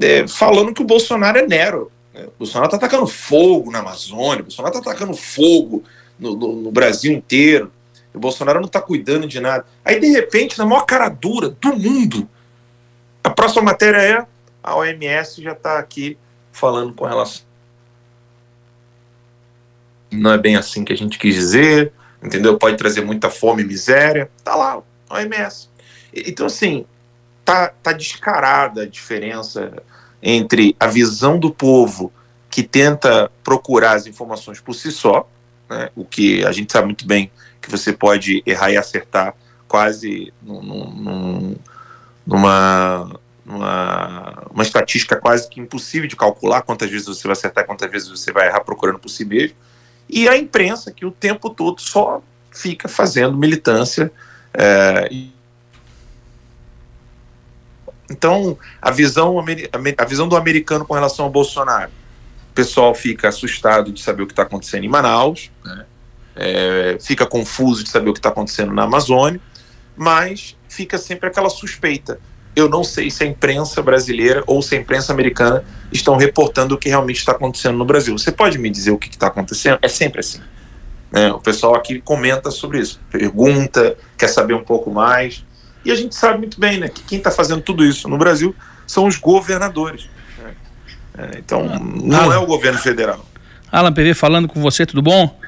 [0.00, 1.90] é, falando que o Bolsonaro é Nero.
[2.14, 2.26] Né?
[2.26, 5.82] O Bolsonaro está atacando fogo na Amazônia, o Bolsonaro está atacando fogo
[6.16, 7.72] no, no, no Brasil inteiro.
[8.14, 9.66] O Bolsonaro não está cuidando de nada.
[9.84, 12.28] Aí, de repente, na maior cara dura do mundo,
[13.24, 14.26] a próxima matéria é
[14.62, 16.18] a OMS já está aqui
[16.52, 17.42] falando com relação.
[20.12, 22.58] Não é bem assim que a gente quis dizer, entendeu?
[22.58, 24.30] Pode trazer muita fome e miséria.
[24.44, 25.68] Tá lá, OMS.
[26.14, 26.86] Então, assim,
[27.44, 29.82] tá, tá descarada a diferença
[30.22, 32.12] entre a visão do povo
[32.50, 35.28] que tenta procurar as informações por si só,
[35.68, 39.34] né, o que a gente sabe muito bem que você pode errar e acertar
[39.66, 41.56] quase num, num,
[42.26, 43.10] numa,
[43.44, 48.08] numa uma estatística quase que impossível de calcular quantas vezes você vai acertar, quantas vezes
[48.08, 49.56] você vai errar procurando por si mesmo.
[50.08, 54.12] E a imprensa que o tempo todo só fica fazendo militância.
[54.52, 55.08] É,
[58.10, 59.36] então, a visão,
[59.98, 61.90] a visão do americano com relação ao Bolsonaro,
[62.50, 65.86] o pessoal fica assustado de saber o que está acontecendo em Manaus, né?
[66.36, 69.40] é, fica confuso de saber o que está acontecendo na Amazônia,
[69.96, 72.18] mas fica sempre aquela suspeita.
[72.56, 76.78] Eu não sei se a imprensa brasileira ou se a imprensa americana estão reportando o
[76.78, 78.16] que realmente está acontecendo no Brasil.
[78.16, 79.78] Você pode me dizer o que está acontecendo?
[79.82, 80.40] É sempre assim.
[81.12, 85.44] É, o pessoal aqui comenta sobre isso, pergunta, quer saber um pouco mais.
[85.84, 88.54] E a gente sabe muito bem né, que quem está fazendo tudo isso no Brasil
[88.84, 90.08] são os governadores.
[90.38, 90.54] Né?
[91.18, 93.24] É, então, não é o governo federal.
[93.70, 95.38] Alan PV falando com você, tudo bom?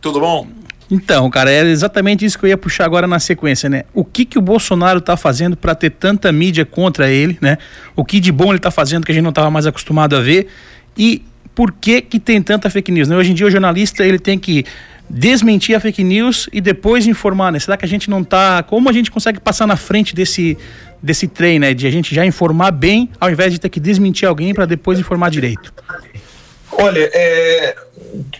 [0.00, 0.46] Tudo bom?
[0.94, 3.84] Então, cara, é exatamente isso que eu ia puxar agora na sequência, né?
[3.94, 7.56] O que que o Bolsonaro tá fazendo para ter tanta mídia contra ele, né?
[7.96, 10.20] O que de bom ele tá fazendo que a gente não estava mais acostumado a
[10.20, 10.48] ver
[10.94, 11.22] e
[11.54, 13.16] por que que tem tanta fake news, né?
[13.16, 14.66] Hoje em dia o jornalista, ele tem que
[15.08, 17.58] desmentir a fake news e depois informar, né?
[17.58, 20.58] Será que a gente não tá, como a gente consegue passar na frente desse
[21.02, 24.28] desse trem, né, de a gente já informar bem ao invés de ter que desmentir
[24.28, 25.72] alguém para depois informar direito?
[26.72, 27.76] Olha, é,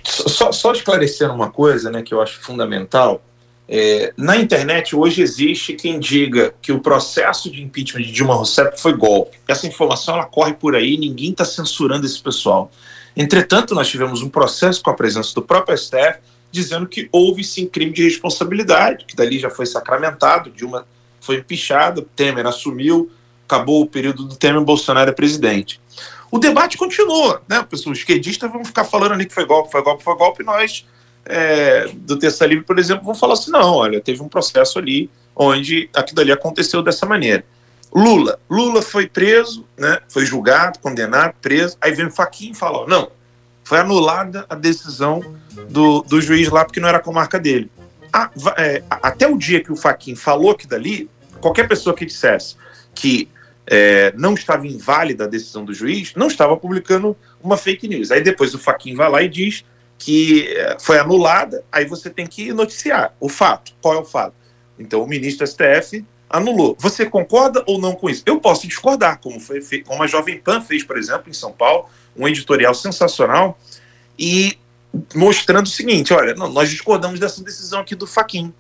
[0.05, 3.23] só, só esclarecendo uma coisa né, que eu acho fundamental.
[3.69, 8.81] É, na internet hoje existe quem diga que o processo de impeachment de Dilma Rousseff
[8.81, 9.39] foi golpe.
[9.47, 12.71] Essa informação ela corre por aí, ninguém está censurando esse pessoal.
[13.17, 16.19] Entretanto, nós tivemos um processo com a presença do próprio STF
[16.51, 20.87] dizendo que houve sim crime de responsabilidade, que dali já foi sacramentado, Dilma
[21.21, 23.11] foi empichada, Temer assumiu,
[23.47, 25.81] acabou o período do Temer, Bolsonaro é presidente
[26.33, 27.63] o debate continua, né?
[27.71, 30.87] Os esquerdistas vão ficar falando ali que foi golpe, foi golpe, foi golpe, e nós,
[31.27, 35.11] é, do Terça Livre, por exemplo, vão falar assim: não, olha, teve um processo ali
[35.37, 37.45] onde aquilo ali aconteceu dessa maneira.
[37.95, 39.99] Lula, Lula foi preso, né?
[40.09, 41.77] Foi julgado, condenado, preso.
[41.79, 43.11] Aí vem o Faquinha e fala: ó, não,
[43.63, 45.23] foi anulada a decisão
[45.69, 47.71] do, do juiz lá porque não era a comarca dele.
[48.57, 51.11] é, até o dia que o Faquinha falou que dali,
[51.43, 52.57] qualquer pessoa que dissesse
[52.95, 53.29] que
[53.75, 58.11] é, não estava inválida a decisão do juiz, não estava publicando uma fake news.
[58.11, 59.65] Aí depois o Faquin vai lá e diz
[59.97, 63.73] que é, foi anulada, aí você tem que noticiar o fato.
[63.81, 64.35] Qual é o fato?
[64.79, 66.77] Então o ministro STF anulou.
[66.81, 68.23] Você concorda ou não com isso?
[68.27, 71.87] Eu posso discordar, como, foi, como a Jovem Pan fez, por exemplo, em São Paulo,
[72.15, 73.59] um editorial sensacional,
[74.19, 74.59] e
[75.15, 78.53] mostrando o seguinte: olha, nós discordamos dessa decisão aqui do Faquin.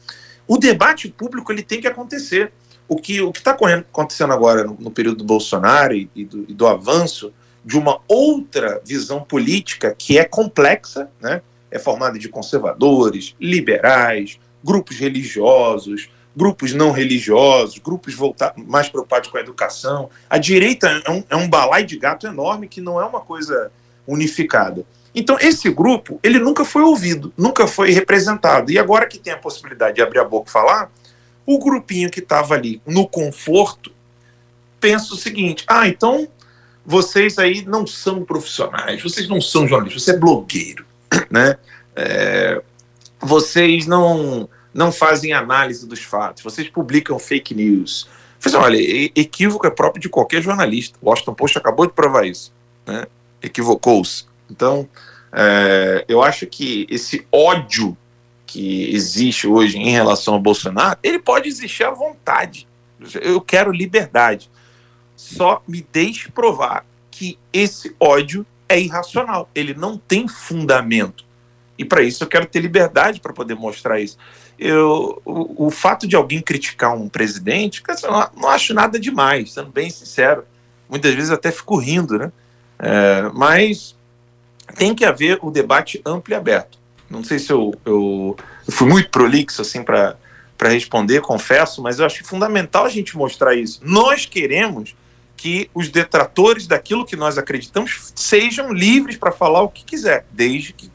[0.48, 2.50] O debate público ele tem que acontecer.
[2.92, 6.52] O que o está acontecendo agora no, no, período do Bolsonaro e, e, do, e
[6.52, 7.32] do avanço
[7.64, 11.40] de uma outra visão política que é complexa, né?
[11.70, 19.38] é formada de conservadores, liberais, grupos religiosos, grupos não religiosos, grupos voltados mais preocupados com
[19.38, 20.10] a educação.
[20.28, 23.72] A direita é um, é um balai de gato enorme que não é uma coisa
[24.06, 24.84] unificada.
[25.14, 28.70] Então, esse grupo, ele nunca foi ouvido, nunca foi representado.
[28.70, 30.90] E agora que tem a possibilidade de abrir a boca e falar,
[31.46, 33.92] o grupinho que estava ali no conforto
[34.80, 36.28] pensa o seguinte: ah, então
[36.84, 40.84] vocês aí não são profissionais, vocês não são jornalistas, você é blogueiro,
[41.30, 41.56] né?
[41.94, 42.62] É,
[43.20, 48.08] vocês não não fazem análise dos fatos, vocês publicam fake news.
[48.40, 50.98] Falei, olha, equívoco é próprio de qualquer jornalista.
[51.00, 52.52] O Washington Post acabou de provar isso.
[52.84, 53.06] Né?
[53.40, 54.24] Equivocou-se.
[54.50, 54.88] Então,
[55.32, 57.96] é, eu acho que esse ódio
[58.52, 62.68] que existe hoje em relação ao Bolsonaro, ele pode existir à vontade.
[63.20, 64.50] Eu quero liberdade.
[65.16, 69.48] Só me deixe provar que esse ódio é irracional.
[69.54, 71.24] Ele não tem fundamento.
[71.78, 74.18] E para isso eu quero ter liberdade para poder mostrar isso
[74.62, 79.70] eu, o, o, fato de alguém criticar um presidente, não, não, acho nada demais, sendo
[79.70, 80.44] bem sincero.
[80.88, 82.32] Muitas vezes até fico rindo, né?
[82.78, 83.96] É, mas
[84.76, 86.78] tem que haver o debate amplo e aberto.
[87.12, 90.16] Não sei se eu, eu, eu fui muito prolixo assim para
[90.62, 93.80] responder, confesso, mas eu acho fundamental a gente mostrar isso.
[93.84, 94.94] Nós queremos
[95.36, 100.72] que os detratores daquilo que nós acreditamos sejam livres para falar o que quiser, desde
[100.72, 100.90] que,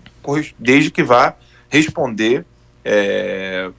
[0.57, 1.35] desde que vá
[1.69, 2.45] responder
[2.83, 3.69] é,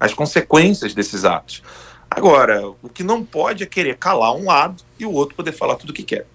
[0.00, 1.62] as consequências desses atos.
[2.10, 5.76] Agora, o que não pode é querer calar um lado e o outro poder falar
[5.76, 6.26] tudo o que quer.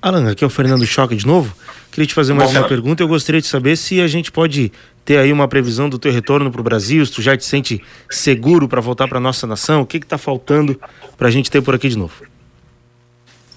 [0.00, 1.54] Alan, aqui é o Fernando Choque de novo.
[1.90, 3.02] Queria te fazer mais uma pergunta.
[3.02, 4.72] Eu gostaria de saber se a gente pode
[5.08, 7.82] ter aí uma previsão do teu retorno para o Brasil, se tu já te sente
[8.10, 9.80] seguro para voltar para nossa nação.
[9.80, 10.78] O que está faltando
[11.16, 12.26] para a gente ter por aqui de novo?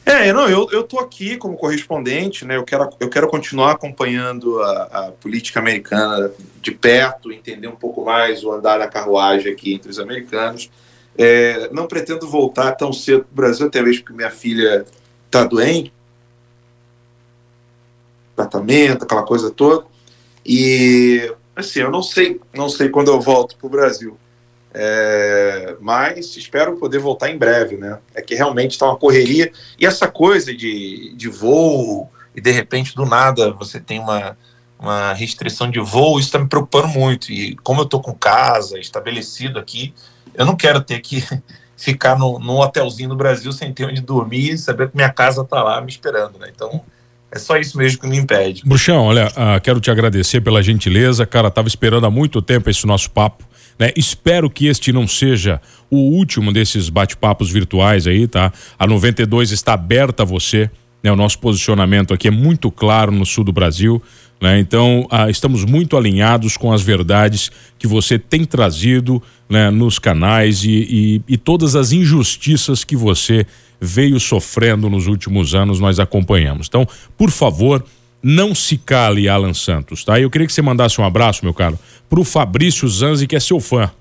[0.05, 2.55] É, não, eu, eu tô aqui como correspondente, né?
[2.55, 8.05] Eu quero, eu quero continuar acompanhando a, a, política americana de perto, entender um pouco
[8.05, 10.71] mais o andar da carruagem aqui entre os americanos.
[11.17, 14.85] É, não pretendo voltar tão cedo para o Brasil, até mesmo porque minha filha
[15.25, 15.91] está doente,
[18.37, 19.91] tratamento, aquela coisa toda.
[20.45, 21.29] E
[21.61, 24.17] assim, eu não sei, não sei quando eu volto para o Brasil.
[24.73, 27.99] É, mas espero poder voltar em breve, né?
[28.15, 29.51] É que realmente está uma correria.
[29.77, 34.37] E essa coisa de, de voo, e de repente do nada você tem uma,
[34.79, 37.31] uma restrição de voo, isso está me preocupando muito.
[37.31, 39.93] E como eu estou com casa estabelecido aqui,
[40.33, 41.21] eu não quero ter que
[41.75, 45.81] ficar num hotelzinho no Brasil sem ter onde dormir saber que minha casa está lá
[45.81, 46.49] me esperando, né?
[46.53, 46.83] Então.
[47.33, 48.61] É só isso mesmo que me impede.
[48.65, 51.25] Bruxão, olha, uh, quero te agradecer pela gentileza.
[51.25, 53.45] Cara, tava esperando há muito tempo esse nosso papo.
[53.79, 53.91] Né?
[53.95, 58.51] Espero que este não seja o último desses bate-papos virtuais aí, tá?
[58.77, 60.69] A 92 está aberta a você.
[61.01, 61.11] Né?
[61.11, 64.01] O nosso posicionamento aqui é muito claro no sul do Brasil.
[64.41, 64.59] Né?
[64.59, 70.63] Então, ah, estamos muito alinhados com as verdades que você tem trazido né, nos canais
[70.63, 70.69] e,
[71.27, 73.45] e, e todas as injustiças que você
[73.81, 76.67] veio sofrendo nos últimos anos, nós acompanhamos.
[76.67, 77.83] Então, por favor,
[78.21, 80.19] não se cale, Alan Santos, tá?
[80.19, 83.59] Eu queria que você mandasse um abraço, meu caro, pro Fabrício Zanzi, que é seu
[83.59, 83.91] fã.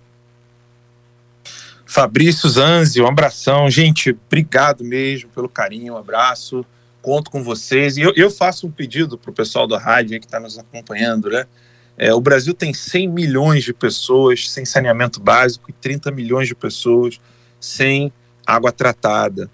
[1.87, 3.71] Fabrício Zanzi, um abração.
[3.71, 6.65] Gente, obrigado mesmo pelo carinho, um abraço.
[7.01, 7.97] Conto com vocês.
[7.97, 11.47] E eu, eu faço um pedido pro pessoal da rádio que está nos acompanhando, né?
[11.97, 16.55] É, o Brasil tem 100 milhões de pessoas sem saneamento básico e 30 milhões de
[16.55, 17.21] pessoas
[17.59, 18.13] sem
[18.47, 19.51] água tratada.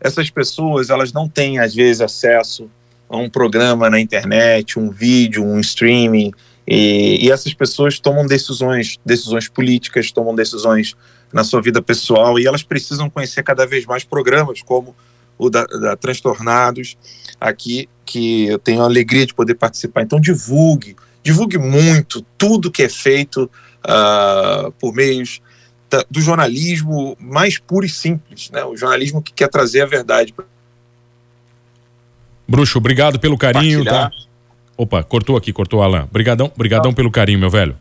[0.00, 2.70] Essas pessoas, elas não têm, às vezes, acesso
[3.08, 6.32] a um programa na internet, um vídeo, um streaming,
[6.66, 10.94] e, e, essas pessoas tomam decisões, decisões políticas, tomam decisões
[11.32, 14.94] na sua vida pessoal, e elas precisam conhecer cada vez mais programas como
[15.36, 16.96] o da, da Transtornados,
[17.40, 20.02] aqui, que eu tenho a alegria de poder participar.
[20.02, 23.50] Então divulgue, divulgue muito tudo que é feito
[23.84, 25.40] uh, por meios
[25.90, 28.64] da, do jornalismo mais puro e simples, né?
[28.64, 30.32] o jornalismo que quer trazer a verdade
[32.50, 34.10] Bruxo, obrigado pelo carinho, tá?
[34.76, 36.08] Opa, cortou aqui, cortou Alan.
[36.10, 37.76] Brigadão, brigadão pelo carinho, meu velho.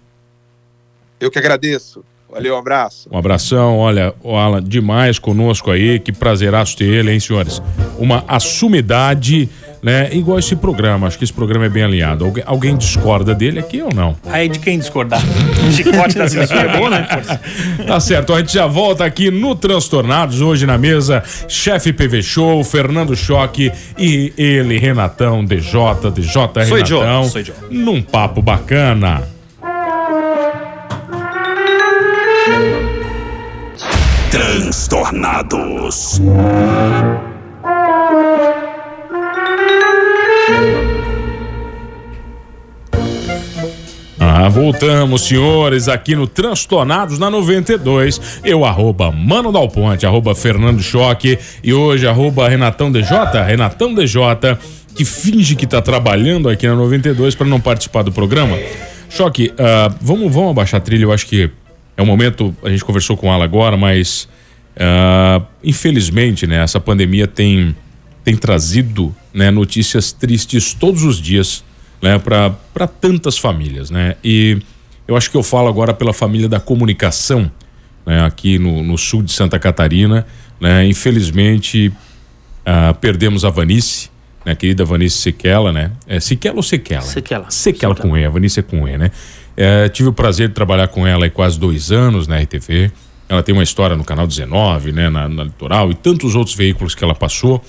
[1.19, 2.03] Eu que agradeço.
[2.29, 3.09] Valeu, um abraço.
[3.11, 7.59] Um abração, olha, o Alan, demais conosco aí, que prazeraço ter ele, hein, senhores?
[7.97, 9.49] Uma assumidade,
[9.81, 10.09] né?
[10.11, 12.25] Igual esse programa, acho que esse programa é bem alinhado.
[12.25, 14.15] Alguém, alguém discorda dele aqui ou não?
[14.25, 15.21] Aí de quem discordar?
[15.67, 17.07] O chicote da censura é bom, né?
[17.85, 22.63] Tá certo, a gente já volta aqui no Transtornados, hoje na mesa, chefe PV Show,
[22.63, 25.71] Fernando Choque e ele, Renatão, DJ,
[26.13, 27.55] DJ Sou Renatão, Joe, sou Joe.
[27.69, 29.23] num papo bacana.
[34.31, 36.21] Transtornados.
[44.41, 48.39] Ah, voltamos, senhores, aqui no Transtornados na 92.
[48.41, 54.21] Eu, arroba Mano Dal Ponte, arroba Fernando Choque e hoje, arroba Renatão DJ, Renatão DJ,
[54.95, 58.57] que finge que tá trabalhando aqui na 92 para não participar do programa.
[59.09, 61.51] Choque, ah, vamos, vamos abaixar a trilha, eu acho que
[61.97, 64.29] é um momento, a gente conversou com ela agora, mas
[64.79, 67.75] ah, infelizmente, né, essa pandemia tem,
[68.23, 71.61] tem trazido né, notícias tristes todos os dias
[72.01, 74.15] né, para tantas famílias, né?
[74.23, 74.61] E
[75.07, 77.51] eu acho que eu falo agora pela família da comunicação,
[78.05, 80.25] né, aqui no, no sul de Santa Catarina,
[80.59, 80.85] né?
[80.85, 81.91] Infelizmente
[82.65, 84.09] ah, perdemos a Vanice,
[84.45, 85.91] né, a querida Vanice Sequela, né?
[86.07, 87.01] É Sequela ou Sequela?
[87.01, 87.49] Sequela.
[87.49, 89.11] Sequela com E, a Vanice é com E, né?
[89.57, 92.91] É, tive o prazer de trabalhar com ela há quase dois anos na RTV.
[93.27, 96.95] Ela tem uma história no canal 19, né, na, na Litoral e tantos outros veículos
[96.95, 97.63] que ela passou.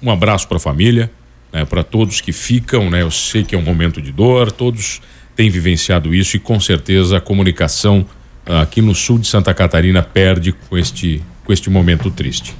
[0.00, 1.10] Um abraço para a família,
[1.52, 3.02] né, para todos que ficam, né?
[3.02, 5.00] Eu sei que é um momento de dor, todos
[5.36, 8.06] têm vivenciado isso e com certeza a comunicação
[8.46, 12.54] ah, aqui no sul de Santa Catarina perde com este com este momento triste.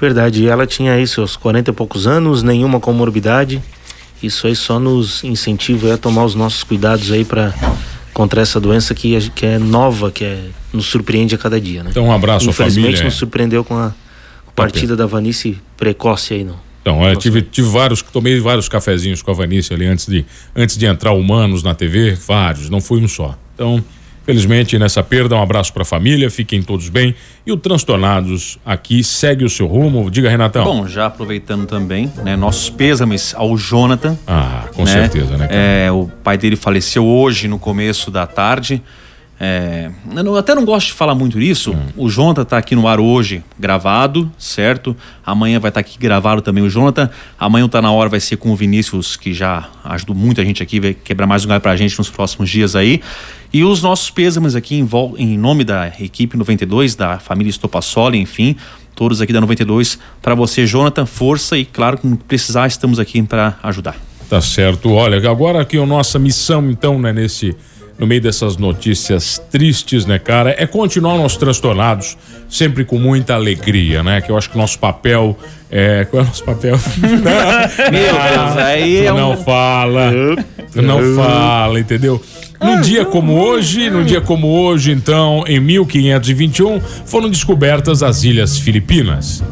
[0.00, 3.62] Verdade, ela tinha isso aos 40 e poucos anos, nenhuma comorbidade.
[4.22, 7.54] Isso aí só nos incentiva a tomar os nossos cuidados aí para
[8.12, 11.90] contra essa doença que, que é nova, que é, nos surpreende a cada dia, né?
[11.90, 13.04] Então, um abraço à Infelizmente família.
[13.04, 13.92] nos surpreendeu com a
[14.54, 16.56] partida da Vanice precoce aí, não.
[16.80, 20.24] Então, olha, tive, tive vários, tomei vários cafezinhos com a Vanice ali antes de,
[20.56, 23.36] antes de entrar humanos na TV, vários, não foi um só.
[23.54, 23.84] Então,
[24.24, 27.14] felizmente nessa perda, um abraço para a família, fiquem todos bem.
[27.46, 30.10] E o Transtornados aqui segue o seu rumo.
[30.10, 30.64] Diga, Renatão.
[30.64, 34.16] Bom, já aproveitando também, né, nossos pêsames ao Jonathan.
[34.26, 35.60] Ah, com certeza, né, cara?
[35.60, 38.82] É, o pai dele faleceu hoje, no começo da tarde.
[39.42, 41.72] É, eu não- até não gosto de falar muito disso.
[41.72, 41.86] Hum.
[41.96, 44.94] O Jonathan tá aqui no ar hoje, gravado, certo?
[45.24, 47.08] Amanhã vai estar aqui gravado também o Jonathan.
[47.38, 50.62] Amanhã o Tá Na Hora vai ser com o Vinícius, que já ajudou muita gente
[50.62, 53.00] aqui, vai quebrar mais um galho pra gente nos próximos dias aí.
[53.50, 58.54] E os nossos pêsames aqui em, em nome da equipe 92, da família Estopassoli, enfim,
[58.94, 59.98] todos aqui da 92.
[60.20, 63.96] Para você, Jonathan, força e, claro, que precisar, estamos aqui para ajudar.
[64.28, 64.90] Tá certo.
[64.92, 67.56] Olha, agora aqui a nossa missão, então, né, nesse.
[68.00, 72.16] No meio dessas notícias tristes, né, cara, é continuar nós transtornados,
[72.48, 74.22] sempre com muita alegria, né?
[74.22, 75.38] Que eu acho que o nosso papel
[75.70, 76.06] é.
[76.06, 76.80] Qual é o nosso papel?
[76.96, 80.12] Meu Deus, aí tu é não fala.
[80.72, 82.22] Tu não fala, entendeu?
[82.60, 88.58] Num dia como hoje, num dia como hoje, então, em 1521, foram descobertas as Ilhas
[88.58, 89.42] Filipinas.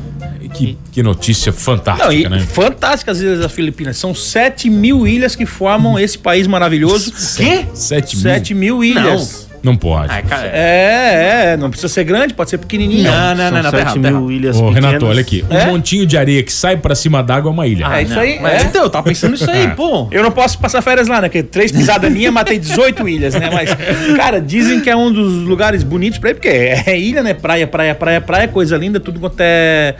[0.54, 2.40] Que, que notícia fantástica, Não, e né?
[2.52, 3.96] fantásticas ilhas das Filipinas.
[3.96, 7.12] São 7 mil ilhas que formam esse país maravilhoso.
[7.36, 7.66] Quê?
[7.74, 8.22] 7 mil?
[8.22, 9.48] 7 mil ilhas.
[9.60, 10.12] Não pode.
[10.52, 13.02] É, é, não precisa ser grande, pode ser pequenininho.
[13.10, 14.62] Não, não, não, não, tá errado, tá errado.
[14.62, 15.44] Ô, Renato, olha aqui.
[15.50, 15.66] Um É?
[15.66, 17.86] montinho de areia que sai pra cima d'água é uma ilha.
[17.92, 18.38] é isso aí.
[18.40, 18.66] Mas é.
[18.66, 20.06] então, eu tava pensando nisso aí, pô.
[20.12, 21.28] Eu não posso passar férias lá, né?
[21.28, 23.50] Porque três pisadas minhas, matei 18 ilhas, né?
[23.52, 23.70] Mas,
[24.16, 27.34] cara, dizem que é um dos lugares bonitos pra ir, porque é ilha, né?
[27.34, 29.96] Praia, praia, praia, praia, coisa linda, tudo quanto é.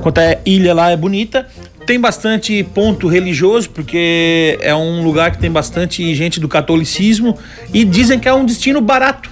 [0.00, 1.46] Quanto é ilha lá é bonita.
[1.86, 7.36] Tem bastante ponto religioso, porque é um lugar que tem bastante gente do catolicismo.
[7.72, 9.30] E dizem que é um destino barato.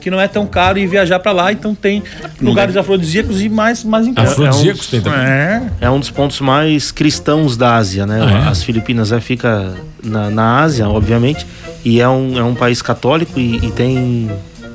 [0.00, 2.02] Que não é tão caro ir viajar pra lá, então tem
[2.38, 4.28] lugares afrodisíacos e mais, mais em conta.
[4.28, 5.18] Afrodisíacos tem também.
[5.18, 5.62] É.
[5.80, 8.20] É um dos pontos mais cristãos da Ásia, né?
[8.22, 8.48] Ah, é?
[8.48, 11.46] As Filipinas é, fica na, na Ásia, obviamente,
[11.82, 14.30] e é um, é um país católico e, e tem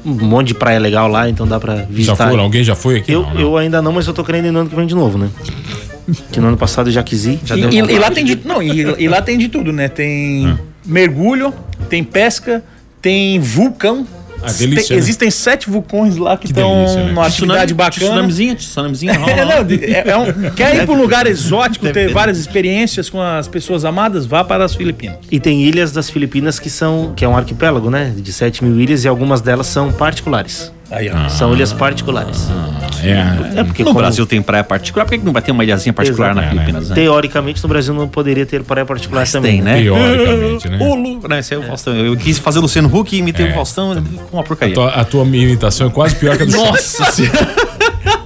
[0.06, 2.30] um monte de praia legal lá, então dá pra Já visitar.
[2.30, 2.44] foram?
[2.44, 3.12] Alguém já foi aqui?
[3.12, 3.42] Eu, Não, né?
[3.44, 5.30] eu ainda não, mas eu tô querendo ir no ano que vem de novo, né?
[6.32, 7.40] Que no ano passado eu já quis ir.
[7.56, 9.88] E, e- e lá tem de, não, e, e lá tem de tudo, né?
[9.88, 10.58] Tem Ah.
[10.86, 11.54] mergulho,
[11.90, 12.64] tem pesca,
[13.02, 14.08] tem vulcão.
[14.42, 15.02] Ah, delícia, Tem- né?
[15.04, 17.10] Existem sete vulcões lá que Que estão delícia, né?
[17.10, 18.06] numa atividade bacana.
[18.08, 21.90] Tsunamizinha, tsunamizinha, rola É, não, de- é- é um- quer ir para um lugar exótico,
[21.92, 24.26] ter várias experiências com as pessoas amadas?
[24.26, 25.18] Vá para as Filipinas.
[25.32, 28.14] E tem ilhas das Filipinas que são, que é um arquipélago, né?
[28.16, 30.72] De 7 mil ilhas e algumas delas são particulares.
[30.92, 31.30] Aí, ó.
[31.30, 32.48] São ilhas particulares.
[33.04, 33.60] É.
[33.60, 35.94] É porque no como- Brasil tem praia particular, por que não vai ter uma ilhazinha
[35.94, 36.96] particular na Exato, Filipinas, né?
[36.96, 39.54] Teoricamente, no Brasil não poderia ter praia particular Mas também.
[39.54, 39.82] tem, né?
[39.82, 40.78] Teoricamente, né?
[40.82, 41.40] O Lu, né?
[41.40, 41.96] Esse é o Faustão.
[41.96, 43.52] Eu quis fazer o Luciano Huck e imitei É.
[43.52, 44.74] o Faustão com uma A porcaria.
[44.76, 47.38] tua, a tua imitação é quase pior que a do Nossa senhora.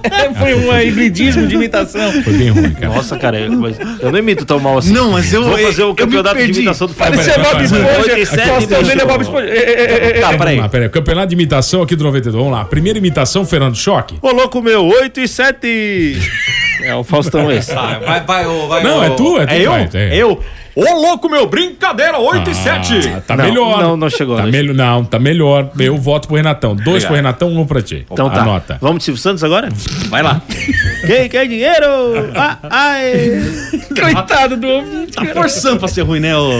[0.38, 2.12] Foi um hibridismo de imitação.
[2.22, 2.94] Foi bem ruim, cara.
[2.94, 4.92] Nossa, cara, eu, mas eu não imito tão mal assim.
[4.92, 7.52] Não, mas eu- Vou fazer eu- o eu campeonato de imitação do Parecia Peraí, Bob
[7.52, 7.84] peraí, Esponja.
[7.84, 8.02] peraí.
[8.02, 9.22] 87 A Faustão dele é Bob.
[9.22, 9.46] Esponja.
[9.48, 10.20] É, é, é, é.
[10.20, 10.68] Tá, peraí.
[10.68, 10.88] Peraí.
[10.88, 12.34] Campeonato de imitação aqui do 92.
[12.34, 12.64] Vamos lá.
[12.64, 14.16] Primeira imitação, Fernando Choque.
[14.20, 16.18] Ô, louco meu, 8 e 7.
[16.82, 17.72] É o Faustão esse.
[17.74, 19.70] Vai, vai, vai, ô, vai, Não, é tu, é tu, eu?
[19.70, 20.16] vai, é.
[20.16, 20.40] Eu?
[20.76, 23.08] Ô, louco, meu, brincadeira, 8 e 7.
[23.08, 23.80] Ah, tá Não, melhor.
[23.80, 25.70] não, não chegou, Tá não melhor, não, tá melhor.
[25.78, 26.74] Eu voto pro Renatão.
[26.74, 27.06] Dois Obrigado.
[27.06, 28.04] pro Renatão, um pra ti.
[28.10, 28.42] Então tá.
[28.42, 28.78] Anota.
[28.80, 29.68] Vamos de Silvio Santos agora?
[30.08, 30.42] Vai lá.
[31.06, 31.86] Quem quer dinheiro?
[32.34, 33.40] Ah, ai.
[34.00, 35.12] Coitado do ouvinte.
[35.12, 36.36] Tá forçando pra ser ruim, né?
[36.36, 36.50] ô?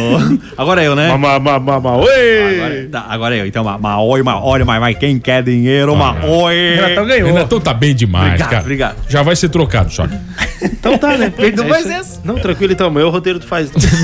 [0.57, 1.09] Agora é eu, né?
[1.09, 2.55] Mama, mama, mama, oi.
[2.55, 3.47] Agora, tá, agora é eu.
[3.47, 6.77] Então, ma, ma, oi, ma, olha, mas, mas quem quer dinheiro, ma, oi.
[6.77, 7.27] Renatão ganhou.
[7.33, 8.63] Renatão tá bem demais, Obrigado, cara.
[8.63, 8.97] obrigado.
[9.09, 10.15] Já vai ser trocado, Choque.
[10.63, 11.31] Então tá, né?
[11.37, 12.21] Perdeu É mais essa.
[12.25, 13.71] Não, tranquilo então, meu roteiro tu faz.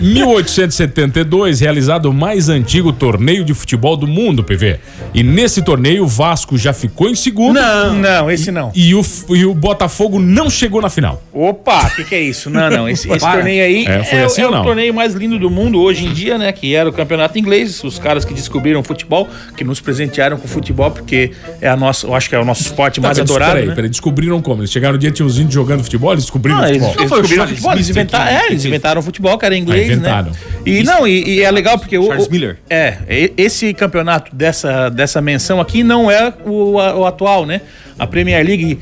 [0.00, 4.78] 1872, realizado o mais antigo torneio de futebol do mundo, PV.
[5.14, 7.54] E nesse torneio, o Vasco já ficou em segundo.
[7.60, 8.70] Não, não, esse não.
[8.74, 11.22] E o, e o Botafogo não chegou na final.
[11.32, 12.48] Opa, o que, que é isso?
[12.50, 12.88] Não, não.
[12.88, 14.62] Esse, esse torneio aí É, foi é, assim é ou o não?
[14.62, 16.52] torneio mais lindo do mundo hoje em dia, né?
[16.52, 17.82] Que era o campeonato inglês.
[17.84, 21.76] Os caras que descobriram o futebol, que nos presentearam com o futebol, porque é a
[21.76, 23.52] nossa, eu acho que é o nosso esporte mais Tá, mas adorado.
[23.52, 23.74] Peraí, né?
[23.74, 24.60] peraí, descobriram como?
[24.62, 27.00] Eles chegaram no dia, tinha os índios jogando futebol, eles descobriram Não, eles, futebol.
[27.00, 28.64] eles foi o descobriram o futebol, eles inventaram, é, eles fez?
[28.66, 30.30] inventaram o futebol, que era inglês, Ah, inventaram.
[30.30, 30.36] né?
[30.66, 32.58] E não, e, e é legal porque o, Charles o- Miller.
[32.68, 37.60] É, e- esse campeonato dessa, dessa menção aqui não é o, o atual, né?
[37.98, 38.78] A Premier League,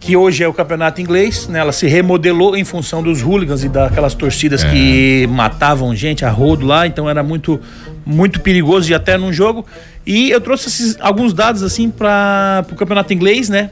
[0.00, 1.58] que hoje é o campeonato inglês, né?
[1.60, 6.66] Ela se remodelou em função dos hooligans e daquelas torcidas que matavam gente a rodo
[6.66, 7.60] lá, então era muito
[8.06, 9.64] muito perigoso de ir até num jogo.
[10.06, 13.70] E eu trouxe esses- alguns dados assim para o campeonato inglês, né?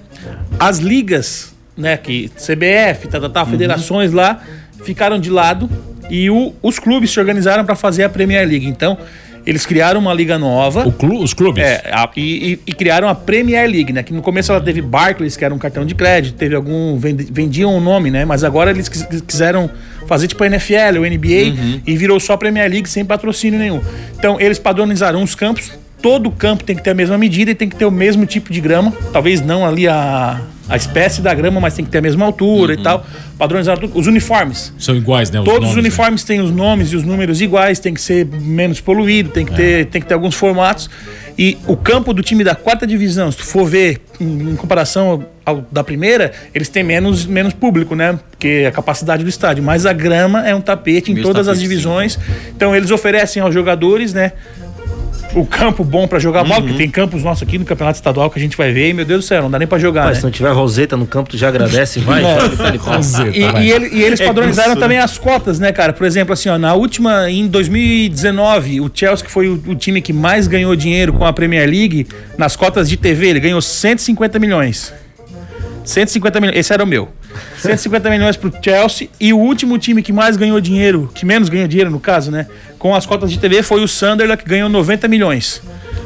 [0.58, 4.40] As ligas, né, que CBF, tá, tá, tá, federações lá
[4.84, 5.68] ficaram de lado
[6.12, 8.66] e o- os clubes se organizaram para fazer a Premier League.
[8.68, 8.96] Então,
[9.44, 10.88] eles criaram uma liga nova.
[10.92, 11.64] Clu- os clubes?
[11.64, 14.02] É, a- e, e- criaram a Premier League, né?
[14.04, 16.96] Que no começo ela teve Barclays, que era um cartão de crédito, teve algum.
[16.96, 18.24] vendi- vendiam o nome, né?
[18.24, 19.68] Mas agora eles quis- quiseram
[20.06, 23.80] fazer tipo a NFL, o NBA, e virou só Premier League sem patrocínio nenhum.
[24.16, 27.68] Então eles padronizaram os campos, todo campo tem que ter a mesma medida e tem
[27.68, 28.92] que ter o mesmo tipo de grama.
[29.12, 32.74] Talvez não ali a, a espécie da grama, mas tem que ter a mesma altura
[32.74, 33.04] e tal.
[33.38, 33.98] Padronizaram tudo.
[33.98, 34.72] Os uniformes.
[34.78, 35.38] São iguais, né?
[35.38, 35.80] Todos os nomes, né?
[35.80, 39.54] uniformes têm os nomes e os números iguais, tem que ser menos poluído, tem que,
[39.54, 40.88] ter, tem que ter alguns formatos.
[41.36, 45.24] E o campo do time da quarta divisão, se tu for ver em, em comparação
[45.44, 48.18] ao da primeira, eles têm menos, menos público, né?
[48.30, 49.62] Porque a capacidade do estádio.
[49.62, 51.68] Mas a grama é um tapete em Mesmo todas as tapete, sim.
[51.68, 52.18] divisões.
[52.54, 54.32] Então eles oferecem aos jogadores, né?
[55.34, 58.38] O campo bom pra jogar bola, porque tem campos nossos aqui no campeonato estadual que
[58.38, 60.02] a gente vai ver, e meu Deus do céu, não dá nem pra jogar.
[60.04, 60.20] Mas né?
[60.20, 62.22] se não tiver roseta no campo, tu já agradece, vai.
[62.22, 62.36] É.
[62.36, 62.70] tá.
[62.96, 63.62] Roseta, E, vai.
[63.64, 65.92] e ele- e eles É padronizaram grosso, também as cotas, né, cara?
[65.94, 70.02] Por exemplo, assim, ó, na última, em 2019, o Chelsea, que foi o, o time
[70.02, 74.38] que mais ganhou dinheiro com a Premier League, nas cotas de TV, ele ganhou 150
[74.38, 74.92] milhões.
[75.84, 77.08] 150 milhões, esse era o meu.
[77.58, 81.66] 150 milhões pro Chelsea e o último time que mais ganhou dinheiro, que menos ganhou
[81.68, 82.46] dinheiro no caso, né,
[82.78, 85.62] com as cotas de TV foi o Sunderland que ganhou 90 milhões.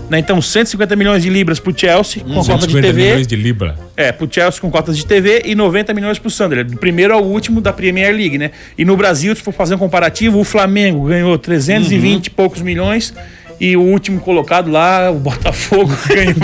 [0.09, 3.03] Né, então 150 milhões de libras pro Chelsea com a cota de 150 TV.
[3.03, 3.77] milhões de libra.
[3.97, 7.25] É, pro Chelsea com cotas de TV e 90 milhões pro Sunderland, do primeiro ao
[7.25, 8.53] último da Premier League, né?
[8.79, 13.13] E no Brasil, se for fazer um comparativo, o Flamengo ganhou 320 e poucos milhões
[13.61, 16.35] e o último colocado lá, o Botafogo, ganhou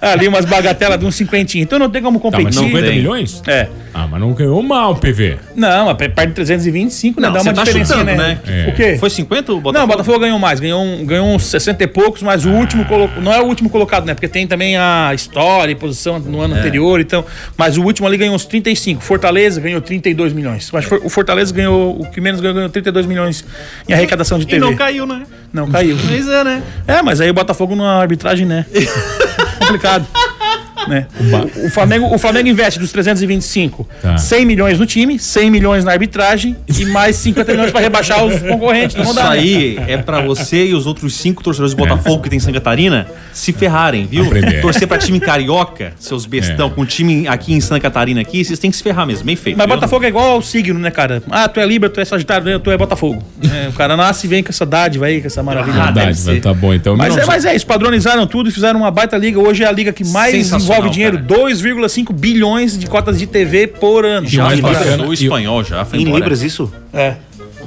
[0.00, 1.64] ali umas bagatelas de uns cinquentinhos.
[1.66, 2.58] Então não tem como Tá, mas competir.
[2.70, 2.96] 50 tem.
[2.96, 3.42] milhões?
[3.46, 3.68] É.
[3.92, 5.38] Ah, mas não ganhou mal, PV.
[5.54, 7.28] Não, mas perto de 325, né?
[7.28, 8.38] Não, Dá uma tá diferença, chutando, né?
[8.46, 8.64] né?
[8.66, 8.70] É.
[8.70, 8.96] O quê?
[8.98, 9.92] Foi 50 o Não, o Botafogo?
[9.92, 13.20] Botafogo ganhou mais, ganhou, um, ganhou uns 60 e poucos, mas o último colocado.
[13.22, 14.12] Não é o último colocado, né?
[14.14, 17.24] Porque tem também a história e posição no ano anterior, então.
[17.56, 19.02] Mas o último ali ganhou uns 35.
[19.02, 20.70] Fortaleza ganhou 32 milhões.
[20.74, 23.44] Acho que o Fortaleza ganhou, o que menos ganhou, ganhou 32 milhões
[23.88, 24.60] em arrecadação de E TV.
[24.60, 25.22] não caiu, né?
[25.56, 25.96] Não caiu.
[26.06, 26.62] Pois é, né?
[26.86, 28.66] É, mas aí o Botafogo na arbitragem, né?
[29.58, 30.06] Complicado.
[30.88, 31.06] Né?
[31.62, 34.16] O, o Flamengo, o Flamengo investe dos 325, Tá.
[34.18, 38.40] 100 milhões no time, 100 milhões na arbitragem e mais 50 milhões para rebaixar os
[38.40, 38.96] concorrentes.
[38.96, 39.28] Não Isso dá, né?
[39.30, 42.54] aí é pra você e os outros cinco torcedores do Botafogo que tem em Santa
[42.54, 44.24] Catarina se ferrarem, viu?
[44.26, 44.60] Aprender.
[44.60, 46.70] Torcer pra time carioca, seus bestão, É.
[46.70, 49.56] com time aqui em Santa Catarina aqui, vocês têm que se ferrar mesmo, bem feito.
[49.56, 49.74] Mas viu?
[49.76, 51.22] Botafogo é igual ao signo, né, cara?
[51.30, 53.22] Ah, tu é Libra, tu é Sagitário, tu é Botafogo.
[53.42, 55.82] É, o cara nasce e vem com essa dádiva aí, com essa maravilha.
[55.82, 56.40] Ah, Verdade, ser.
[56.40, 56.72] tá bom.
[56.74, 59.38] Então, Mas é, 1900 mas é isso, padronizaram tudo e fizeram uma baita liga.
[59.38, 61.40] Hoje é a liga que mais Sensacional, envolve dinheiro: cara.
[61.42, 64.26] 2,5 bilhões de cotas de TV por ano.
[64.28, 66.18] E mais Já bacana- o espanhol já foi Em embora.
[66.20, 66.72] Libras isso?
[66.92, 67.16] É.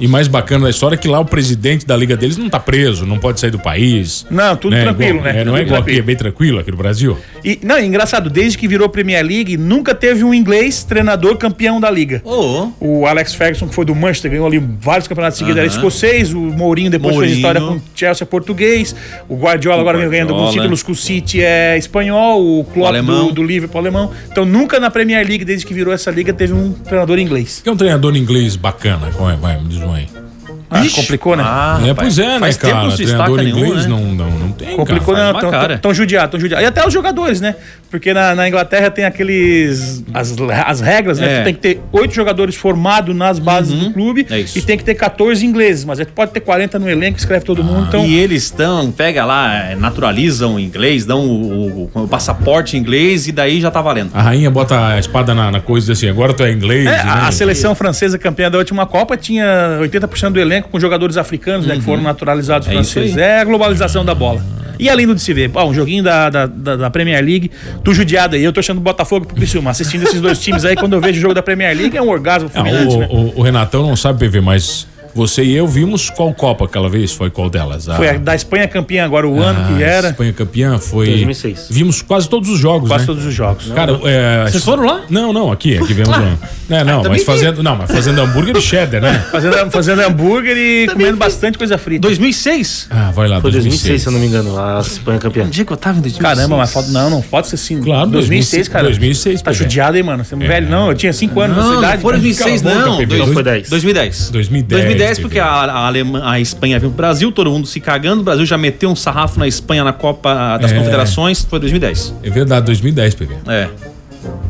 [0.00, 2.58] E mais bacana da história é que lá o presidente da liga deles não tá
[2.58, 4.26] preso, não pode sair do país.
[4.30, 4.82] Não, tudo né?
[4.82, 5.40] tranquilo, Igual- né?
[5.40, 6.06] É, não é igual aqui, é tranquilo.
[6.06, 7.18] bem tranquilo aqui no Brasil.
[7.44, 11.78] E, não, é engraçado, desde que virou Premier League, nunca teve um inglês treinador campeão
[11.80, 12.22] da liga.
[12.24, 15.76] Ô, O Alex Ferguson, que foi do Manchester, ganhou ali vários campeonatos seguidos, era Aham.
[15.76, 16.32] escocês.
[16.32, 17.34] O Mourinho depois Mourinho.
[17.34, 18.94] fez história com o Chelsea é português.
[19.28, 20.62] O Guardiola agora vem ganhando alguns Guardiola.
[20.64, 22.60] títulos com o City é espanhol.
[22.60, 23.26] O Klopp alemão.
[23.28, 24.10] do, do Liverpool alemão.
[24.30, 27.60] Então nunca na Premier League, desde que virou essa liga, teve um treinador inglês.
[27.62, 29.36] Que é um treinador inglês bacana, qual é?
[29.36, 30.29] Vai, me diz um aí.
[30.70, 31.42] Ah, complicou, né?
[31.44, 32.86] Ah, é, pois é, né, faz tempo cara?
[32.88, 34.14] não Treinador inglês nenhum, né?
[34.14, 35.26] não, não, não tem, Complicou, cara.
[35.26, 35.68] não, faz tão, cara.
[35.74, 36.62] tão, tão judiado, tão judiado.
[36.62, 37.56] E até os jogadores, né?
[37.90, 40.04] Porque na, na Inglaterra tem aqueles.
[40.14, 40.34] As,
[40.66, 41.38] as regras, né?
[41.38, 41.40] É.
[41.40, 44.58] Tu tem que ter oito jogadores formados nas bases do clube É isso.
[44.58, 45.84] e tem que ter 14 ingleses.
[45.84, 47.86] Mas aí tu pode ter 40 no elenco, escreve todo mundo.
[47.88, 52.76] Então, E eles estão, pega lá, é, naturalizam o inglês, dão o, o- o passaporte
[52.76, 54.10] inglês e daí já tá valendo.
[54.14, 56.86] A rainha bota a espada na, na coisa e diz assim, agora tu é inglês.
[56.86, 57.02] É, né?
[57.04, 61.66] a, a seleção francesa campeã da última Copa tinha 80% do elenco com jogadores africanos,
[61.66, 61.76] né?
[61.76, 63.16] Que foram naturalizados É franceses.
[63.16, 64.42] É a globalização da bola.
[64.78, 67.50] E além do de se ver, ó, um joguinho da, da, da- Premier League,
[67.84, 69.70] tu judiado aí, eu tô achando Botafogo pro Criciúma.
[69.70, 72.08] Assistindo esses dois times aí, quando eu vejo o jogo da Premier League, é um
[72.08, 73.06] orgasmo Ah, fulminante, né?
[73.10, 76.88] o, o- o Renatão não sabe PV, mas você e eu vimos qual Copa aquela
[76.88, 77.12] vez?
[77.12, 77.88] Foi qual delas?
[77.88, 80.08] A- Foi a da Espanha campeã agora, o ano que Ah, era.
[80.10, 81.06] Espanha campeã foi.
[81.06, 81.66] 2006.
[81.70, 83.06] Vimos quase todos os jogos, Quase né?
[83.06, 83.66] todos os jogos.
[83.74, 85.02] Cara, é, Vocês foram lá?
[85.10, 86.36] Não, não, aqui, aqui vemos um.
[86.74, 87.26] É, não, também mas vi.
[87.26, 89.24] fazendo, não, mas fazendo hambúrguer e cheddar, né?
[89.30, 92.02] Fazendo, fazendo hambúrguer e comendo bastante coisa frita.
[92.02, 92.86] 2006?
[92.90, 94.02] Ah, vai lá, Foi 2006, 2006.
[94.02, 95.44] se eu não me engano, a Espanha campeã.
[95.44, 96.36] Onde é que eu tava em 2006?
[96.38, 97.80] Caramba, mas foda, não, não pode ser assim.
[97.80, 98.84] Claro, 2006, cara.
[98.84, 100.24] 2006, Tá judiado, hein, mano?
[100.24, 100.88] Você é um velho, não.
[100.88, 102.18] Eu tinha 5 anos Não, nessa não foi cara.
[102.20, 102.86] 2006 Cala a boca,
[103.16, 103.26] não.
[103.26, 103.68] Não, foi 10.
[103.68, 104.30] 2010.
[104.30, 105.20] 2010, 2010 Pepe.
[105.22, 108.20] porque a, a, Alema- a Espanha veio pro Brasil, todo mundo se cagando.
[108.20, 110.74] O Brasil já meteu um sarrafo na Espanha na Copa das É.
[110.78, 111.44] Confederações.
[111.48, 112.14] Foi 2010.
[112.22, 113.34] É verdade, 2010, PV.
[113.48, 113.68] É.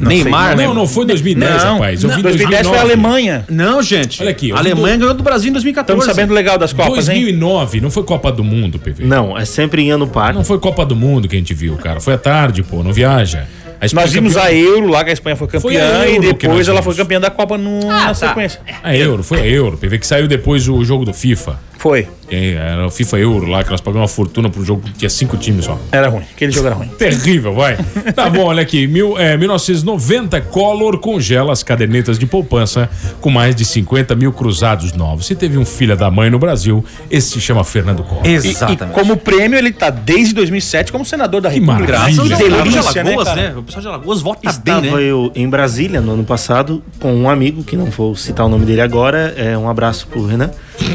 [0.00, 0.66] Neymar, né?
[0.66, 2.02] Não, não foi 2010, Não, rapaz.
[2.02, 3.08] Eu não, vi 2010 foi a 2009.
[3.20, 3.44] Alemanha.
[3.48, 4.20] Não, gente.
[4.22, 5.98] Olha aqui, A Alemanha do- ganhou do Brasil em 2014.
[6.00, 7.20] Estamos sabendo legal das Copas, hein?
[7.22, 9.04] 2009, não foi Copa do Mundo, PV.
[9.04, 10.32] Não, é sempre em ano par.
[10.34, 12.00] Não foi Copa do Mundo que a gente viu, cara.
[12.00, 13.46] Foi à tarde, pô, não viaja.
[13.92, 15.60] Nós vimos campeã- a Euro lá, que a Espanha foi campeã,
[16.02, 18.14] Foi e depois ela foi campeã da Copa no- na tá.
[18.14, 18.60] sequência.
[18.82, 21.58] A Euro, foi a Euro, PV, que saiu depois o jogo do FIFA.
[21.80, 22.06] Foi.
[22.30, 25.38] Era o FIFA Euro lá, que nós pagamos uma fortuna pro jogo que tinha cinco
[25.38, 25.78] times só.
[25.90, 26.22] Era ruim.
[26.30, 26.88] Aquele jogo era ruim.
[26.88, 27.78] Terrível, vai.
[28.14, 28.86] Tá bom, olha aqui.
[28.86, 32.88] Mil, é, 1990, Collor congela as cadernetas de poupança
[33.22, 35.24] com mais de 50 mil cruzados novos.
[35.24, 38.26] Se teve um filho da mãe no Brasil, esse se chama Fernando Collor.
[38.26, 38.84] E, Exatamente.
[38.84, 41.92] e como prêmio, ele tá desde 2007 como senador da Que República.
[41.92, 42.24] maravilha.
[42.28, 43.40] Graças delícia, né, Alagoas, cara?
[43.40, 43.54] né?
[43.56, 45.02] O pessoal de Alagoas vota bem, Estava né?
[45.02, 48.66] eu em Brasília no ano passado com um amigo, que não vou citar o nome
[48.66, 50.50] dele agora, é um abraço pro Renan.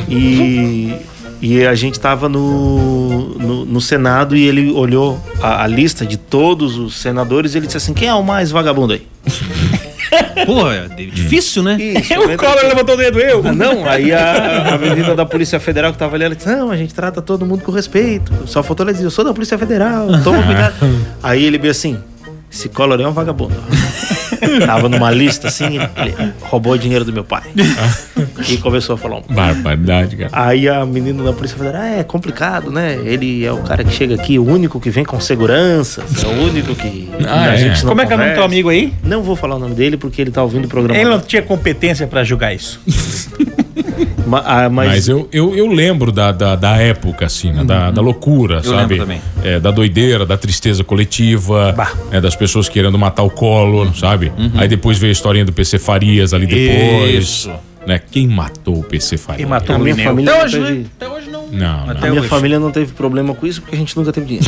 [0.10, 0.94] E,
[1.42, 6.18] e a gente estava no, no, no Senado e ele olhou a, a lista de
[6.18, 9.06] todos os senadores e ele disse assim: quem é o mais vagabundo aí?
[10.46, 11.78] Pô, é difícil, né?
[11.80, 13.42] Isso, o Collor levantou o dedo, eu.
[13.46, 16.72] Ah, Não, aí a, a menina da Polícia Federal que tava ali, ela disse: Não,
[16.72, 18.32] a gente trata todo mundo com respeito.
[18.46, 20.76] Só faltou ela dizer: Eu sou da Polícia Federal, toma cuidado.
[21.24, 21.98] aí ele veio assim:
[22.52, 23.56] Esse Collor é um vagabundo.
[24.60, 27.44] tava numa lista assim, ele roubou dinheiro do meu pai.
[28.50, 30.30] e começou a falar um Barbaridade, cara.
[30.32, 33.00] Aí a menina da Polícia Federal, ah, é complicado, né?
[33.04, 36.44] Ele é o cara que chega aqui, o único que vem com segurança, é o
[36.44, 37.58] único que Ah, a é.
[37.58, 38.94] gente não Como é que é o nome do teu amigo aí?
[39.04, 41.00] Não vou falar o nome dele porque ele tá ouvindo o programa.
[41.00, 42.82] Ele não tinha competência pra julgar isso.
[44.44, 47.64] Ah, mas, Mas eu, eu, eu lembro da, da, da época, assim, né?
[47.64, 48.96] da, da loucura, Eu sabe?
[48.96, 49.22] lembro também.
[49.44, 51.76] É, da doideira, da tristeza coletiva,
[52.12, 54.32] é, das pessoas querendo matar o Collor, sabe?
[54.56, 57.24] Aí depois veio a historinha do PC Farias ali depois.
[57.24, 57.52] Isso.
[57.86, 58.00] Né?
[58.12, 59.38] Quem matou o PC Farias?
[59.42, 60.86] Quem matou a o minha família Até hoje, né?
[61.00, 61.78] Até hoje não.
[61.80, 61.92] Não, não.
[61.92, 62.30] Até A minha hoje.
[62.30, 64.46] família não teve problema com isso porque a gente nunca teve dinheiro.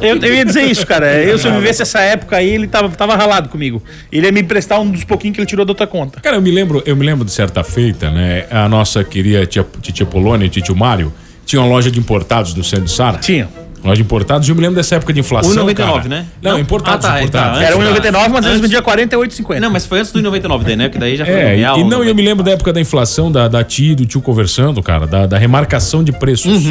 [0.00, 1.14] Eu, eu ia dizer isso, cara.
[1.22, 3.82] Eu, se eu vivesse essa época aí, ele tava, tava ralado comigo.
[4.10, 6.20] Ele ia me emprestar um dos pouquinhos que ele tirou da outra conta.
[6.20, 8.46] Cara, eu me lembro, eu me lembro de certa feita, né?
[8.50, 11.12] A nossa querida tia, titia Polônia e tio Mário
[11.46, 13.18] tinha uma loja de importados no centro de Sara.
[13.18, 13.48] Tinha.
[13.86, 15.52] Loja de importados, eu me lembro dessa época de inflação.
[15.52, 16.08] 1,99, cara.
[16.08, 16.26] né?
[16.42, 16.58] Não, Não?
[16.60, 17.58] importados, Ah, tá, importados.
[17.58, 19.60] tá, Era Antes 1,99, mas eles antes- vendiam 48,50.
[19.60, 20.84] Não, mas foi antes do 99 daí, né?
[20.88, 21.78] Porque daí já foi É, real.
[21.78, 24.04] e não, no- eu me lembro da época da inflação, da, da tia e do
[24.06, 26.62] tio conversando, cara, da, da remarcação de preços.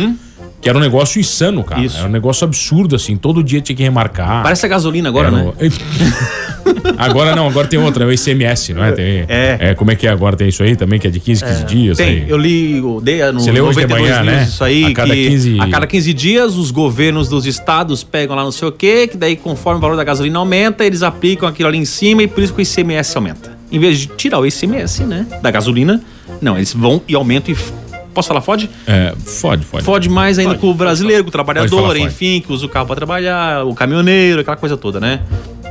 [0.66, 1.80] Que era um negócio insano, cara.
[1.80, 1.96] Isso.
[1.96, 3.16] Era um negócio absurdo, assim.
[3.16, 4.42] Todo dia tinha que remarcar.
[4.42, 5.44] Parece a gasolina agora, Era né?
[5.44, 5.54] o-
[6.98, 8.92] agora não, agora tem outra, é o ICMS, não é?
[8.92, 9.76] Tem, É.
[9.76, 10.36] Como é que é agora?
[10.36, 11.98] Tem isso aí também, que é de 15, 15 dias.
[11.98, 12.26] Tem, aí.
[12.28, 14.44] eu li, eu dei no Você leu hoje de 92 manhã, né?
[14.46, 18.36] isso aí, A cada que 15 a cada 15 dias os governos dos estados pegam
[18.36, 21.48] lá não sei o quê, que daí conforme o valor da gasolina aumenta, eles aplicam
[21.48, 23.56] aquilo ali em cima e por isso que o ICMS aumenta.
[23.72, 26.02] Em vez de tirar o ICMS, né, da gasolina,
[26.42, 27.85] não, eles vão e aumentam e...
[28.16, 28.70] Posso falar fode?
[28.88, 29.84] É, fode, fode.
[29.84, 32.96] Fode mais ainda com o brasileiro, com o trabalhador, enfim, que usa o carro para
[32.96, 35.20] trabalhar, o caminhoneiro, aquela coisa toda, né?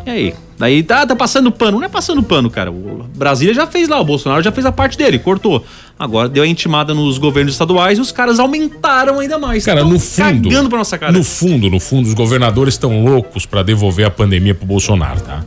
[0.06, 1.78] E aí, Daí tá, tá passando pano.
[1.78, 2.70] Não é passando pano, cara.
[2.70, 5.64] O Brasília já fez lá, o Bolsonaro já fez a parte dele, cortou.
[5.98, 9.64] Agora deu a intimada nos governos estaduais e os caras aumentaram ainda mais.
[9.64, 10.48] Cara, Tão no fundo.
[10.48, 11.12] Cagando pra nossa cara.
[11.12, 15.42] No fundo, no fundo, os governadores estão loucos pra devolver a pandemia pro Bolsonaro, tá?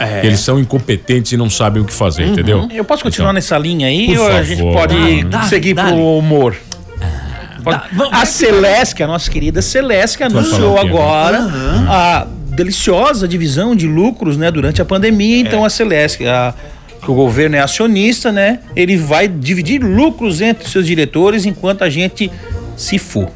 [0.00, 0.24] É.
[0.26, 2.66] Eles são incompetentes e não sabem o que fazer, entendeu?
[2.72, 4.44] Eu posso continuar Então, nessa linha aí ou a favor.
[4.44, 6.02] gente pode Dá, seguir dá, pro dá.
[6.02, 6.56] humor?
[7.92, 11.38] Vamos- a Celeste, a nossa querida Celeste, anunciou agora
[11.88, 12.26] a
[12.56, 15.38] deliciosa divisão de lucros, né, durante a pandemia.
[15.38, 16.54] Então a Celeste, a-
[17.02, 21.90] que o governo é acionista, né, ele vai dividir lucros entre seus diretores enquanto a
[21.90, 22.30] gente
[22.76, 23.28] se for.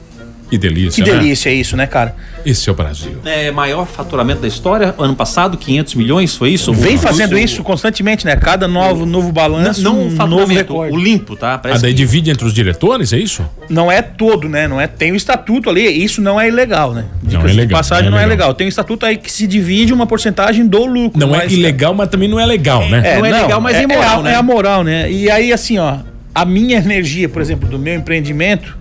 [0.51, 1.19] Que delícia, Que né?
[1.19, 2.15] delícia isso, né, cara?
[2.45, 3.17] Esse é o Brasil.
[3.25, 6.73] É, maior faturamento da história, ano passado, 500 milhões, foi isso?
[6.75, 8.37] Vem fazendo isso constantemente, né?
[8.37, 10.95] Cada novo, novo Não, balanço, não um o novo faturamento, recorde.
[10.95, 11.55] o limpo, tá?
[11.55, 13.45] Ah, Parece daí que- divide entre os diretores, é isso?
[13.69, 14.69] Não é todo, né?
[14.69, 17.07] Não é, tem o estatuto ali, isso não é ilegal, né?
[17.23, 18.49] Diga-se Não é de legal, passagem não não é é legal.
[18.49, 18.55] legal.
[18.55, 21.19] Tem o estatuto aí que se divide uma porcentagem do lucro.
[21.19, 23.01] Não é mas- ilegal, mas também não é legal, né?
[23.19, 24.33] Não é legal, mas é imoral, a, né?
[24.33, 25.11] É a moral, né?
[25.11, 25.97] E aí, assim, ó,
[26.35, 28.77] a minha energia, por exemplo, do meu empreendimento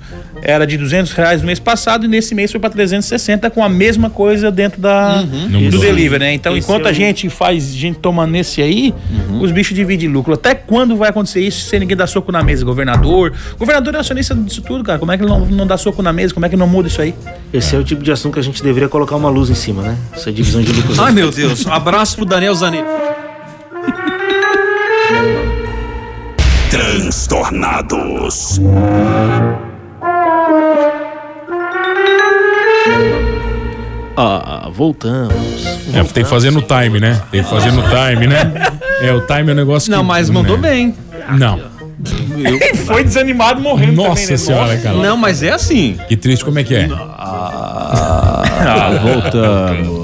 [0.46, 3.70] era de 200 reais no mês passado e nesse mês foi para 360 com a
[3.70, 5.70] mesma coisa dentro da, Uhum.
[5.70, 6.34] Do delivery, né?
[6.34, 8.94] Então, Esse enquanto é a o- gente faz, a gente toma nesse aí,
[9.30, 9.42] Uhum.
[9.42, 10.34] os bichos dividem lucro.
[10.34, 12.66] Até quando vai acontecer isso sem ninguém dar soco na mesa?
[12.66, 13.34] Governador.
[13.58, 15.00] Governador é acionista disso tudo, cara.
[15.00, 16.34] Como é que ele não, não dá soco na mesa?
[16.34, 17.14] Como é que não muda isso aí?
[17.54, 19.82] Esse é o tipo de assunto que a gente deveria colocar uma luz em cima,
[19.82, 19.98] né?
[20.14, 21.00] Essa divisão de lucros.
[21.00, 21.66] Ai, meu Deus.
[21.68, 22.84] Abraço pro Daniel Zanetti.
[26.70, 28.60] Transtornados.
[34.16, 35.34] Ah, voltamos.
[35.94, 37.20] É, tem que fazer no time, né?
[37.32, 38.52] Tem que fazer no time, né?
[39.02, 40.70] É, o time é um negócio Não, que- mas mandou né?
[40.70, 40.96] bem.
[41.38, 41.60] Não.
[42.86, 44.38] Foi desanimado morrendo Nossa também, né?
[44.38, 44.98] senhora, cara.
[44.98, 45.98] Não, mas é assim.
[46.08, 46.90] Que triste, como é que é?
[46.92, 50.03] Ah, voltamos.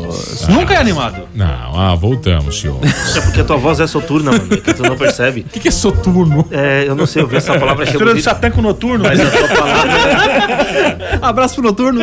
[0.50, 1.28] Nunca é animado.
[1.34, 2.80] Não, ah, voltamos, senhor.
[3.16, 5.42] É porque a tua voz é soturna, mano, que tu não percebe.
[5.42, 6.48] O que, que é soturno?
[6.52, 9.04] É, eu não sei, eu vi essa palavra achei Mistura bonita, Satã com noturno.
[9.04, 12.02] mas a tua palavra Abraço pro Noturno.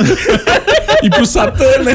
[1.03, 1.95] E pro Satã, né?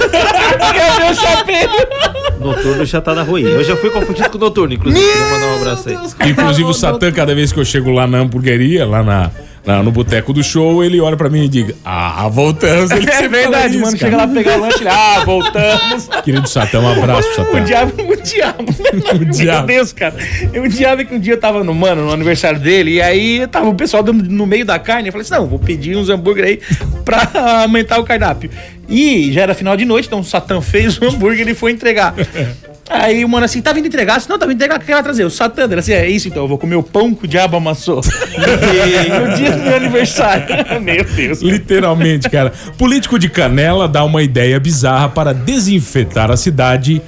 [2.40, 3.44] noturno já tá na ruim.
[3.44, 5.04] Eu já fui confundido com noturno, inclusive.
[5.06, 6.30] Queria mandar um abraço aí.
[6.30, 9.32] Inclusive o Satã, cada vez que eu chego lá na hamburgueria, lá na,
[9.66, 12.90] na- no boteco do show, ele olha pra mim e diz: Ah, voltamos.
[12.92, 13.98] Ele É verdade, isso, mano.
[13.98, 14.12] cara.
[14.12, 16.10] Chega lá pegar o lanche, ele, ah, voltamos.
[16.24, 17.64] Querido Satã, um abraço pro O Satã.
[17.64, 18.66] diabo, o diabo.
[19.20, 19.68] Meu diabo.
[19.68, 20.16] Deus, cara.
[20.64, 23.46] O diabo é que um dia eu tava no, mano, no aniversário dele, e aí
[23.48, 25.10] tava o pessoal no meio da carne.
[25.10, 26.60] Eu falei assim: não, vou pedir uns hambúrguer aí
[27.06, 28.50] pra aumentar o cardápio.
[28.90, 32.14] E já era final de noite, então o Satã fez o hambúrguer e foi entregar.
[32.92, 34.18] Aí o mano assim, tá vindo entregar?
[34.18, 35.24] Assim, não, tá vindo entregar, o que vai trazer?
[35.24, 37.56] O Satã, ele assim, é isso então, eu vou comer o pão que o diabo
[37.56, 38.02] amassou.
[38.38, 40.46] no dia do meu aniversário.
[40.82, 41.42] meu Deus.
[41.42, 42.52] Literalmente, cara.
[42.78, 47.02] Político de Canela dá uma ideia bizarra para desinfetar a cidade.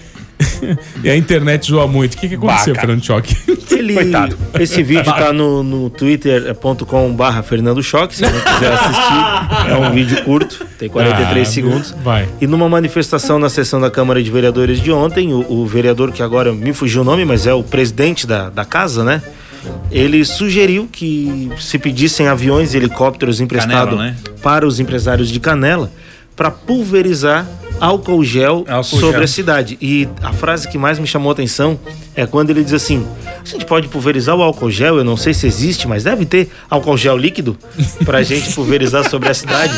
[1.03, 2.15] e a internet zoa muito.
[2.15, 2.87] O que, que aconteceu, Baca.
[2.87, 3.35] Fernando Choque?
[3.71, 4.37] Ele, Coitado.
[4.59, 9.71] Esse vídeo tá no, no twitter.com barra Fernando Choque, se alguém quiser assistir.
[9.71, 11.95] É um vídeo curto, tem 43 Ah, segundos.
[12.03, 12.27] vai.
[12.39, 16.21] E numa manifestação na sessão da Câmara de Vereadores de ontem, o, o vereador que
[16.23, 19.21] agora me fugiu o nome, mas é o presidente da, da casa, né?
[19.89, 24.15] Ele sugeriu que se pedissem aviões e helicópteros emprestados né?
[24.41, 25.89] para os empresários de Canela
[26.35, 27.47] para pulverizar
[27.79, 29.23] álcool gel Álcool sobre gel.
[29.23, 29.77] a cidade.
[29.81, 31.79] E a frase que mais me chamou a atenção
[32.15, 33.05] é quando ele diz assim:
[33.43, 36.49] a gente pode pulverizar o álcool gel, eu não sei se existe, mas deve ter
[36.69, 37.57] álcool gel líquido
[38.05, 39.73] pra gente pulverizar sobre a cidade.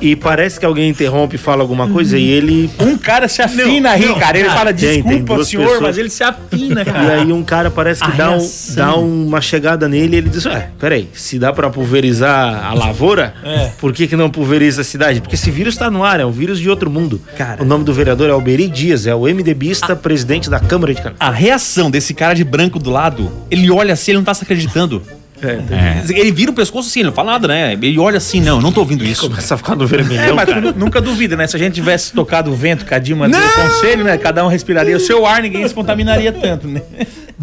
[0.00, 2.70] E parece que alguém interrompe e fala alguma coisa e ele.
[2.78, 4.38] Um cara se afina aí, cara.
[4.38, 5.80] Ele fala, tem- tem desculpa, duas senhor, pessoas.
[5.82, 7.12] mas ele se afina, E cara.
[7.20, 8.76] aí um cara parece que A dá, um, reação.
[8.76, 13.34] dá uma chegada nele e ele diz: Ué, peraí, se dá pra pulverizar a lavoura,
[13.44, 13.70] É.
[13.78, 15.20] por que, que não pulveriza a cidade?
[15.20, 17.20] Porque esse vírus tá no ar, é um vírus de outro mundo.
[17.36, 17.62] Cara.
[17.62, 21.27] O nome do vereador é Alberi Dias, é o MDBista, presidente da Câmara de Canadá.
[21.28, 24.44] A reação desse cara de branco do lado, ele olha assim, ele não tá se
[24.44, 25.02] acreditando.
[25.42, 27.74] É, Ele vira o pescoço assim, ele não fala nada, né?
[27.74, 29.28] Ele olha assim, não, eu não tô ouvindo isso.
[29.28, 30.34] Começa a ficar no É, vermelhão.
[30.34, 30.60] mas cara.
[30.60, 31.46] nu- nunca duvida, né?
[31.46, 34.16] Se a gente tivesse tocado o vento com a Dilma do conselho, né?
[34.16, 36.80] Cada um respiraria o seu ar, ninguém se contaminaria tanto, né?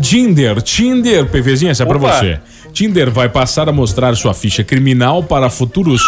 [0.01, 2.11] Tinder, Tinder, PVzinha, essa é pra Opa.
[2.19, 2.39] você.
[2.73, 6.01] Tinder vai passar a mostrar sua ficha criminal para futuros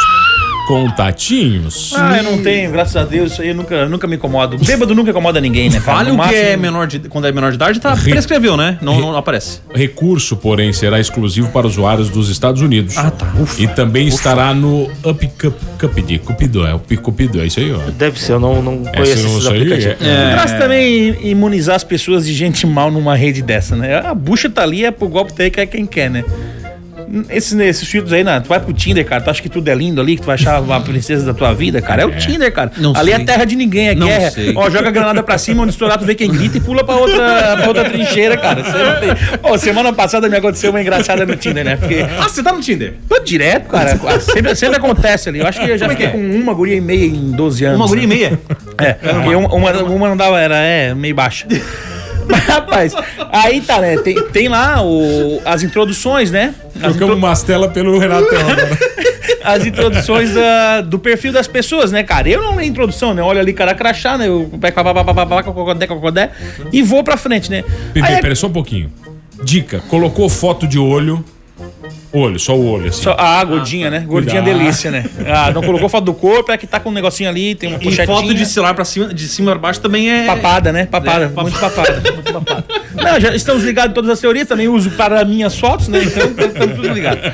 [0.67, 1.93] contatinhos.
[1.95, 4.57] Ah, eu não tenho, graças a Deus, isso aí eu nunca, nunca me incomodo.
[4.57, 5.79] Bêbado nunca incomoda ninguém, né?
[5.79, 5.97] cara?
[5.97, 8.57] Vale o que máximo- é menor de, quando é menor de idade, tá, Ri- prescreveu,
[8.57, 8.77] né?
[8.81, 9.59] Não, não aparece.
[9.73, 12.97] Recurso, porém, será exclusivo para usuários dos Estados Unidos.
[12.97, 13.31] Ah, tá.
[13.39, 13.61] Ufa.
[13.61, 17.79] E também estará no Up Cup, Cupid, Cupido, é o Cupido, é isso aí, ó.
[17.91, 20.01] Deve ser, eu não, não É, conheço não esses aplicativos.
[20.01, 23.95] é- Traz também imunizar as pessoas de gente mal numa rede dessa, né?
[23.99, 26.23] A bucha tá ali, é pro golpe ter que é quem quer, né?
[27.29, 28.39] Esses, esses filtros aí, né?
[28.39, 30.35] Tu vai pro Tinder, cara, tu acha que tudo é lindo ali, que tu vai
[30.35, 32.01] achar a princesa da tua vida, cara.
[32.01, 32.71] É, o Tinder, cara.
[32.77, 33.21] Não ali sei.
[33.21, 34.31] é terra de ninguém, é Não guerra.
[34.31, 34.53] sei.
[34.55, 36.95] Ó, joga a granada pra cima, onde estourar, tu vê quem grita e pula pra
[36.95, 38.61] outra, pra outra trincheira, cara.
[38.63, 39.09] Tem...
[39.43, 41.75] Ó, semana passada me aconteceu uma engraçada no Tinder, né?
[41.77, 42.05] Porque.
[42.19, 42.95] Ah, você tá no Tinder?
[43.07, 43.97] Tô direto, cara.
[44.19, 45.39] Sempre, sempre acontece ali.
[45.39, 47.79] Eu acho que eu já fiquei com uma guria e meia em 12 anos.
[47.79, 48.39] Uma guria e meia?
[48.77, 51.47] É, porque uma, uma, uma não dava, era é, meio baixa.
[52.47, 52.93] Rapaz,
[53.31, 53.97] aí tá, né?
[53.97, 56.53] Tem, tem lá o, as introduções, né?
[56.75, 58.77] As, Trocamos intro- Mastela pelo Renatão agora.
[59.43, 62.27] as introduções da- do perfil das pessoas, né, cara?
[62.29, 63.21] Eu não leio introdução, né?
[63.21, 64.27] Olha ali, cara, crachá, né?
[64.27, 64.49] Eu
[66.71, 67.63] e vou pra frente, né?
[67.93, 68.91] Pepe, Aí, pera só um pouquinho.
[69.43, 71.23] Dica: colocou foto de olho.
[72.17, 73.03] Olho, só o olho, assim.
[73.03, 73.99] só, ah, gordinha, né?
[73.99, 74.59] Gordinha Cuidado.
[74.59, 75.05] delícia, né?
[75.27, 77.77] Ah, não colocou foto do corpo, é que tá com um negocinho ali, tem uma
[77.77, 78.07] E pochetinha.
[78.07, 80.25] foto de celular pra cima, de cima pra baixo também é.
[80.25, 80.85] Papada, né?
[80.85, 82.65] Papada, É, muito papada, muito papada.
[82.95, 85.99] Não, já estamos ligados em todas as teorias, também uso para minhas fotos, né?
[86.03, 87.31] Então estamos tudo ligados.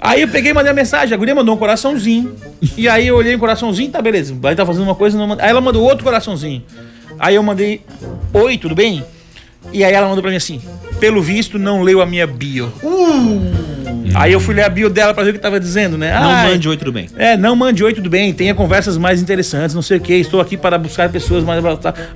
[0.00, 2.34] Aí eu peguei e mandei a mensagem, a guria mandou um coraçãozinho.
[2.76, 4.36] E aí eu olhei o coraçãozinho, tá beleza.
[4.42, 6.62] Aí tá fazendo uma coisa, não manda- aí ela mandou outro coraçãozinho.
[7.18, 7.80] Aí eu mandei,
[8.32, 9.02] oi, tudo bem?
[9.72, 10.60] E aí ela mandou pra mim assim,
[11.00, 12.70] pelo visto não leu a minha bio.
[14.14, 16.12] Aí eu fui ler a bio dela pra ver o que tava dizendo, né?
[16.18, 17.08] Não Ai, mande oi, tudo bem.
[17.16, 20.40] é, não mande oi, tudo bem, tenha conversas mais interessantes, não sei o que, estou
[20.40, 21.62] aqui para buscar pessoas mais.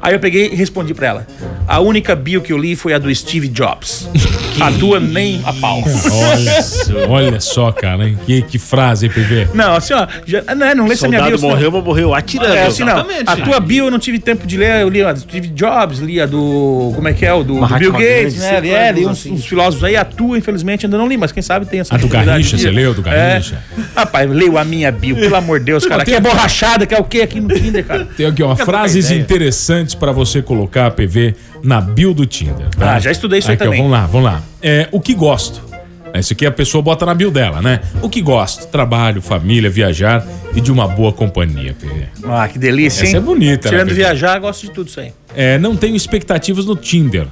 [0.00, 1.26] Aí eu peguei e respondi pra ela.
[1.66, 4.08] A única bio que eu li foi a do Steve Jobs.
[4.60, 5.82] a tua nem a pau.
[6.12, 8.18] Olha, olha só, cara, hein?
[8.26, 9.48] Que, que frase, hein, PV?
[9.54, 11.38] Não, assim, ó, já, não, não lê essa minha bio.
[11.38, 12.54] Morreu, mas morreu atirando.
[12.54, 13.06] É, assim, não.
[13.26, 14.82] A tua bio eu não tive tempo de ler.
[14.82, 16.92] Eu li a do Steve Jobs, li a do.
[16.94, 17.32] Como é que é?
[17.32, 18.60] O do, do Bill Gates, né?
[18.60, 19.32] Li, é, li uns, assim.
[19.32, 19.96] uns filósofos aí.
[19.96, 22.92] A tua, infelizmente, ainda não li, mas quem sabe tem A do Garrincha, você leu
[22.94, 23.62] do Garrincha?
[23.76, 23.82] É.
[24.00, 26.02] Rapaz, leu a minha bio, pelo amor de Deus, cara.
[26.02, 28.04] Aqui é borrachada, que é o quê aqui no Tinder, cara?
[28.16, 32.68] Tem aqui, ó, frases interessantes pra você colocar, PV, na bio do Tinder.
[32.76, 32.94] tá?
[32.94, 33.78] Ah, já estudei isso aí Aqui, ó, também.
[33.80, 34.42] vamos lá, vamos lá.
[34.62, 35.66] É, o que gosto.
[36.14, 37.80] Esse aqui a pessoa bota na bio dela, né?
[38.00, 38.66] O que gosto?
[38.68, 42.06] Trabalho, família, viajar e de uma boa companhia, PV.
[42.26, 43.08] Ah, que delícia, hein?
[43.08, 43.94] Essa é bonita, né, Tirando Pedro?
[44.04, 45.12] viajar, gosto de tudo isso aí.
[45.36, 47.26] É, não tenho expectativas no Tinder.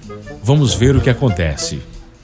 [0.44, 1.80] Vamos ver o que acontece.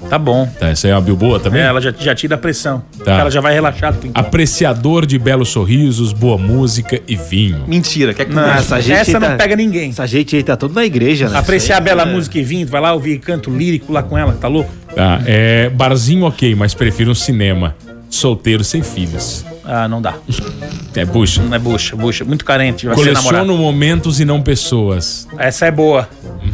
[0.09, 0.47] Tá bom.
[0.59, 1.61] Tá, essa é uma bio boa também?
[1.63, 2.83] É, ela já, já tira a pressão.
[3.05, 3.21] Tá.
[3.21, 4.13] Ela já vai relaxar encontro.
[4.15, 7.65] Apreciador de belos sorrisos, boa música e vinho.
[7.67, 9.91] Mentira, quer que Não, essa, gente não tá- pega ninguém.
[9.91, 11.39] Essa gente aí tá tudo na igreja, né?
[11.39, 12.07] Apreciar aí, bela é.
[12.07, 14.71] música e vinho, tu vai lá ouvir canto lírico lá com ela, tá louco?
[14.95, 17.75] Tá, é, barzinho ok, mas prefiro um cinema.
[18.11, 19.43] Solteiro sem filhos.
[19.65, 20.15] Ah, não dá.
[20.95, 21.41] É bucha.
[21.43, 22.25] Não é bucha, bucha.
[22.27, 23.47] Muito carente, vai ser namorado.
[23.47, 25.27] Coleciono momentos e não pessoas.
[25.39, 26.07] Essa é boa.
[26.45, 26.51] Hum,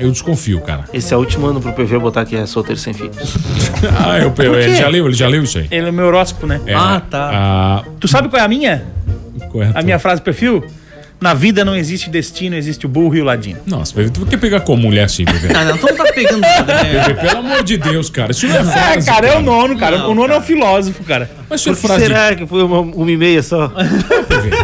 [0.00, 0.84] eu desconfio, cara.
[0.92, 3.36] Esse é o último ano pro PV botar que é solteiro sem filhos.
[4.04, 5.68] Ah, eu, eu, ele já leu, ele já leu isso aí.
[5.70, 6.60] Ele é o meu horóscopo, né?
[6.66, 7.30] É, Ah, tá.
[7.32, 8.84] a- Tu sabe qual é a minha?
[9.52, 9.78] correto.
[9.78, 10.64] A minha frase perfil?
[11.20, 13.58] Na vida não existe destino, existe o burro e o ladino.
[13.66, 15.48] Nossa, Pepe, tu quer pegar como mulher assim, Pepe?
[15.56, 17.04] Ah, não, tu não tá pegando nada, né?
[17.06, 18.30] Pepe, pelo amor de Deus, cara.
[18.32, 19.06] Isso não é É, frase.
[19.06, 19.98] cara, é o nono, cara.
[19.98, 20.40] Não, o nono é cara.
[20.40, 21.30] um filósofo, cara.
[21.50, 22.02] Mas isso é frase.
[22.02, 23.68] será que foi uma, uma e meia só?
[23.68, 24.57] Não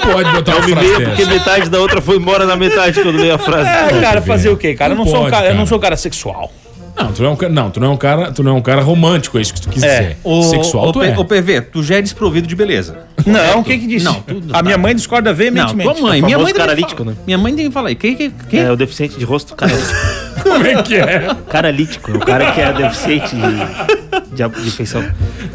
[0.00, 1.30] pode botar uma Uma frase meia porque dessa.
[1.30, 3.68] metade da outra foi embora na metade quando leio a frase.
[3.68, 4.92] É, cara, fazer o quê, cara?
[4.92, 5.66] Eu Não não, sou um pode, cara, eu não cara.
[5.68, 6.52] sou um cara sexual.
[6.96, 8.54] Não, tu não é um cara, não, tu não é um cara, tu não é
[8.54, 10.00] um cara romântico, é isso que tu quis É.
[10.00, 10.16] dizer.
[10.22, 11.16] O, Sexual o, tu é.
[11.16, 12.98] o PV, tu já é desprovido de beleza.
[13.24, 14.04] Não, quem que disse?
[14.04, 14.62] Não, tudo a tá.
[14.62, 15.90] minha mãe discorda Não, veementemente.
[15.94, 16.20] tua mãe.
[16.20, 17.14] O Minha mãe caralítico, né?
[17.26, 17.94] Minha mãe tem que falar aí.
[17.94, 18.58] Que, que, que?
[18.58, 19.72] É o deficiente de rosto, cara.
[20.42, 21.28] Como é que é?
[21.48, 25.02] Caralítico, o cara que é deficiente de, de, de feição.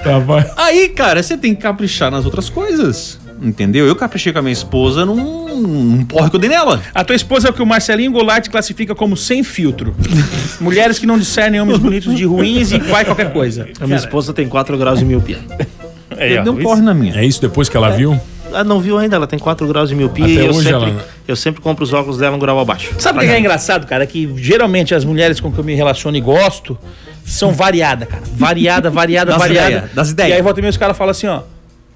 [0.04, 0.50] Tá, vai.
[0.58, 3.20] Aí, cara, você tem que caprichar nas outras coisas.
[3.42, 3.86] Entendeu?
[3.86, 6.82] Eu caprichei com a minha esposa num, num porre que eu dei nela.
[6.94, 9.96] A tua esposa é o que o Marcelinho Goulart classifica como sem filtro.
[10.60, 13.68] Mulheres que não discernem homens bonitos de ruins e vai qualquer coisa.
[13.80, 15.38] A minha esposa tem 4 graus de miopia.
[16.18, 17.14] Aí, ó, Deu um porre na minha.
[17.20, 18.18] É isso depois que ela viu?
[18.48, 20.90] Ela não viu ainda, ela tem 4 graus de miopia Até e eu hoje sempre,
[20.92, 22.92] ela- eu sempre compro os óculos dela um grau abaixo.
[23.00, 24.06] Sabe o que é engraçado, cara?
[24.06, 26.78] Que geralmente as mulheres com que eu me relaciono e gosto
[27.26, 28.24] são variadas, cara.
[28.34, 29.70] Variada, variada, Das variada.
[29.70, 30.32] ideias, das ideias.
[30.32, 31.42] E aí volta e meia os caras falam assim, ó.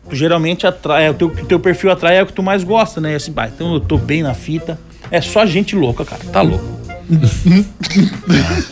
[0.10, 3.00] Tu geralmente atrai, é, o teu, teu perfil atrai é o que tu mais gosta,
[3.00, 3.14] né?
[3.14, 4.80] E assim, pá, então eu tô bem na fita.
[5.12, 6.22] É só gente louca, cara.
[6.32, 6.80] Tá louco.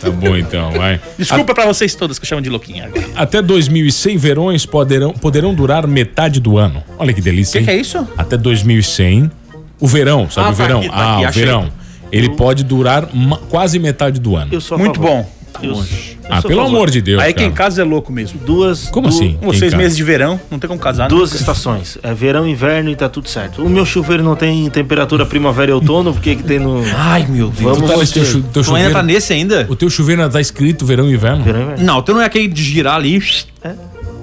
[0.01, 0.99] Tá bom então, vai.
[1.17, 3.05] Desculpa pra vocês todas que chamam de louquinha agora.
[3.15, 6.83] Até 2100 verões poderão, poderão durar metade do ano.
[6.99, 8.07] Olha que delícia, O que, que é isso?
[8.17, 9.31] Até 2100.
[9.79, 10.79] O verão, sabe Ah, o tá verão?
[10.79, 11.43] aqui, tá ah, aqui, o achei.
[11.45, 11.69] verão.
[12.11, 13.07] Ele pode durar
[13.49, 14.53] quase metade do ano.
[14.53, 15.23] Eu sou a Muito favor.
[15.23, 15.29] bom.
[15.61, 15.83] Eu
[16.29, 16.75] Ah, pelo favor.
[16.75, 17.55] amor de Deus, Aí quem cara.
[17.69, 18.39] casa é louco mesmo.
[18.45, 18.89] Duas.
[18.89, 19.37] Como du- assim?
[19.39, 19.77] Quem casa?
[19.77, 21.03] meses de verão, não tem como casar.
[21.03, 21.09] né?
[21.09, 21.97] Duas estações.
[22.03, 23.63] É verão e inverno e tá tudo certo.
[23.63, 26.83] O meu chuveiro não tem temperatura primavera e outono, porque que tem no.
[26.95, 27.77] Ai, meu Deus.
[27.77, 29.65] Vamos Tá teu, chu- teu Tu ainda chuveiro, tá nesse ainda?
[29.69, 31.43] O teu chuveiro ainda tá escrito verão e inverno?
[31.43, 31.83] Verão e inverno.
[31.85, 33.21] Não, tu não é aquele de girar ali.
[33.63, 33.71] É.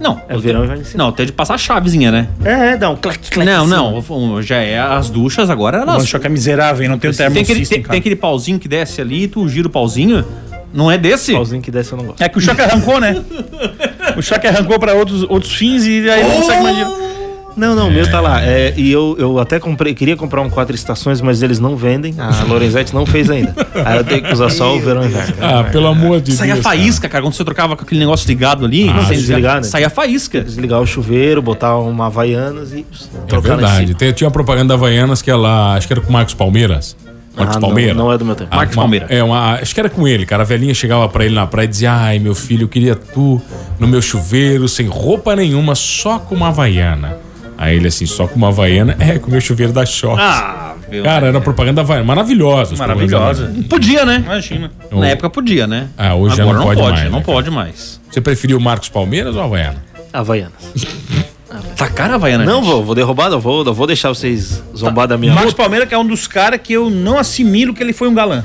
[0.01, 0.21] Não.
[0.29, 0.83] É verão e inverno.
[0.97, 2.29] Não, tem de passar a chavezinha, né?
[2.45, 3.49] É, é, dá um clac, clac.
[3.49, 3.71] Não, assim.
[4.11, 4.43] não.
[4.43, 5.79] Já é as duchas agora.
[5.79, 6.89] Nossa, Elas, choque é miserável, hein?
[6.91, 7.91] não tem o tem, aquele, termosystem, tem, cara.
[7.93, 10.25] tem aquele pauzinho que desce ali, tu gira o pauzinho.
[10.75, 11.33] Não é desse?
[11.33, 12.21] Pauzinho que desce eu não gosto.
[12.23, 13.23] É que o choque arrancou, né?
[14.17, 17.05] O choque arrancou pra outros, outros fins e aí não consegue mais dinheiro.
[17.57, 18.43] Não, não, o meu tá lá.
[18.43, 22.15] É, e eu, eu até comprei, queria comprar um quatro estações, mas eles não vendem.
[22.19, 23.55] A Lorenzetti não fez ainda.
[23.85, 25.35] Aí eu tenho que usar só o verão e inverno.
[25.41, 26.65] Ah, pelo amor de Saía Deus.
[26.65, 27.23] faísca, cara.
[27.25, 29.63] Quando você trocava com aquele negócio ligado ali, Ah, sem desligar, né?
[29.63, 30.41] saía faísca.
[30.43, 32.85] Desligar o chuveiro, botar uma Havaianas e
[33.33, 33.95] É verdade.
[33.95, 35.75] Tem- tinha uma propaganda da Havaianas que ela.
[35.77, 36.97] Acho que era com o Marcos Palmeiras.
[37.37, 37.95] Marcos Ah, não, Palmeira.
[37.95, 38.49] não é do meu tempo.
[38.53, 39.07] Ah, Marcos uma- Palmeira.
[39.09, 40.43] É, uma, acho que era com ele, cara.
[40.43, 43.41] A velhinha chegava pra ele na praia e dizia: Ai, meu filho, eu queria tu
[43.79, 47.17] no meu chuveiro, sem roupa nenhuma, só com uma Havaiana.
[47.57, 50.21] Aí ele assim, só com uma Havaiana, é, com o meu chuveiro da Short.
[50.21, 51.03] Ah, viu?
[51.05, 52.05] Cara, era propaganda Havaiana.
[52.07, 52.77] Maravilhosa.
[52.77, 53.53] Maravilhosa.
[53.69, 54.23] Podia, né?
[54.25, 54.71] Imagina.
[54.93, 55.89] Na época podia, né?
[55.99, 58.01] Ah, hoje já Agora não pode mais, Não né, pode mais.
[58.11, 59.85] Você preferiu o Marcos Palmeiras ou a Havaiana?
[60.13, 60.53] Havaianas.
[61.77, 62.45] Tá cara, Havaiana?
[62.45, 62.71] Não gente?
[62.73, 65.87] vou, vou derrubar, não vou, não vou deixar vocês zombar da minha O Marcos Palmeira
[65.87, 68.45] que é um dos caras que eu não assimilo que ele foi um galã.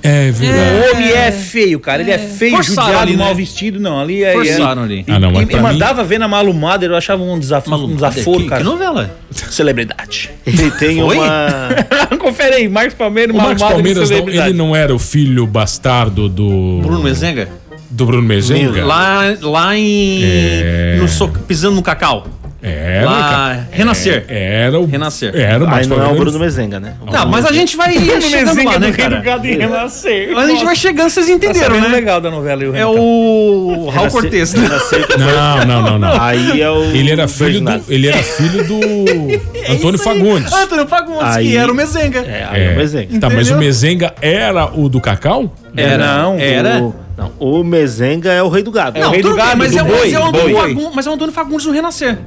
[0.00, 0.70] É verdade.
[0.70, 2.02] O homem é feio, cara.
[2.02, 3.24] Ele é feio, Forçaram judiado, ali, né?
[3.24, 3.80] mal vestido.
[3.80, 4.32] Não, ali é...
[4.32, 5.04] Forçaram ali.
[5.08, 7.74] Ah, não, mas e, pra e mim- mandava ver na Malumada, eu achava um, desafio,
[7.74, 8.62] um desaforo, que, cara.
[8.62, 9.10] que novela?
[9.32, 10.30] Celebridade.
[10.46, 11.16] Ele tem Foi?
[11.18, 11.68] uma.
[12.18, 14.50] Confere aí, Marcos Palmeira, O Marcos Malumada, Palmeiras, não, celebridade.
[14.50, 16.78] ele não era o filho bastardo do.
[16.80, 17.48] Bruno Mezenga?
[17.90, 18.84] Do Bruno Mezenga?
[18.84, 20.20] Lá, lá em.
[20.22, 20.96] É.
[21.00, 22.26] No so- pisando no cacau.
[22.60, 23.68] Era, Lá, cara.
[23.70, 24.24] Renascer.
[24.28, 24.84] É, Era o.
[24.84, 25.32] Renascer.
[25.32, 26.16] Era o Aí Marcos não é o.
[26.16, 26.94] Bruno Mezenga, né?
[27.10, 29.22] Não, mas a gente vai chegando lá, né, cara?
[29.40, 30.36] renascer.
[30.36, 31.94] A gente vai chegando, vocês Tá entenderam, sabendo né?
[31.94, 32.64] legal da novela.
[32.64, 34.68] e o É o Raul Cortez, né?
[35.18, 36.20] Não, não, não, não.
[36.20, 36.82] Aí é o.
[36.82, 37.80] Ele era filho do.
[37.88, 38.80] Ele era filho do.
[39.72, 40.52] Antônio Fagundes.
[40.52, 42.18] Antônio Fagundes, Aí- que era o Mezenga.
[42.20, 43.20] É, aí é o Mezenga.
[43.20, 45.54] Tá, mas o Mezenga era o do Cacau?
[45.76, 46.92] Era, Não, era.
[47.18, 48.98] O, não, o Mezenga é o rei do gado.
[48.98, 50.28] É o rei do bem, gado, mas, do é, o- boi, mas é o do
[50.38, 50.56] Antônio.
[50.56, 52.18] Fagundes, mas é o Antônio Fagundes no Renascer.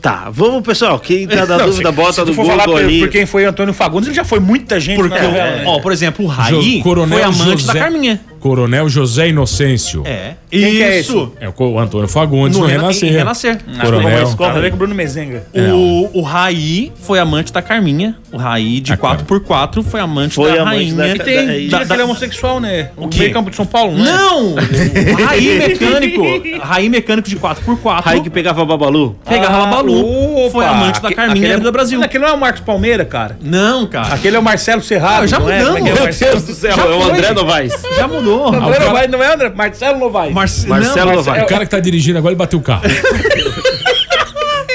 [0.00, 0.98] Tá, vamos, pessoal.
[1.00, 2.98] Quem tá na dúvida, bota Se no tu for Google falar por, ali.
[3.00, 5.64] por quem foi Antônio Fagundes, ele já foi muita gente Porque, na novela, né?
[5.66, 8.20] ó, por exemplo, o Raí Jo- Coronel foi amante José- da Carminha.
[8.38, 10.02] Coronel José Inocêncio.
[10.04, 10.34] É.
[10.60, 11.32] Quem que é Isso.
[11.40, 13.12] É o o Antônio Fagundes no, No Rena- Renascer.
[13.12, 13.58] Renascer.
[13.80, 14.34] Coronel.
[14.38, 15.44] Mas a ver com o Bruno Mezenga.
[15.72, 18.16] O, o Raí foi amante da Carminha.
[18.32, 20.94] O Raí de A 4x4 foi amante Foi da amante rainha.
[20.96, 22.90] da- E tem, da- diz da- que ele é homossexual, né?
[22.96, 23.18] O quê?
[23.20, 24.04] meio campo de São Paulo, né?
[24.04, 24.54] Não!
[24.54, 26.22] O Raí mecânico.
[26.62, 28.02] Raí mecânico de 4x4.
[28.04, 29.16] Raí que pegava Babalu.
[29.28, 30.44] Pegava a Balu.
[30.46, 30.50] opa.
[30.52, 32.02] Foi amante da Carminha aquele é- do Brasil.
[32.02, 33.38] Aquele não é o Marcos Palmeira, cara.
[33.42, 34.14] Não, cara.
[34.14, 35.24] Aquele é o Marcelo Serrado.
[35.24, 35.40] Ah, já é?
[35.40, 36.00] Como é é o mudamos.
[36.00, 37.02] Marcelo do céu, é o.
[37.04, 37.72] André Novaes.
[37.96, 38.52] Já mudou.
[38.52, 39.48] Não, o é cara- Novaes, não é André?
[39.54, 40.34] Marcelo Novaes.
[40.44, 41.42] Marce- Marcelo não, Novaes.
[41.44, 42.82] O cara que tá dirigindo agora, ele bateu o carro.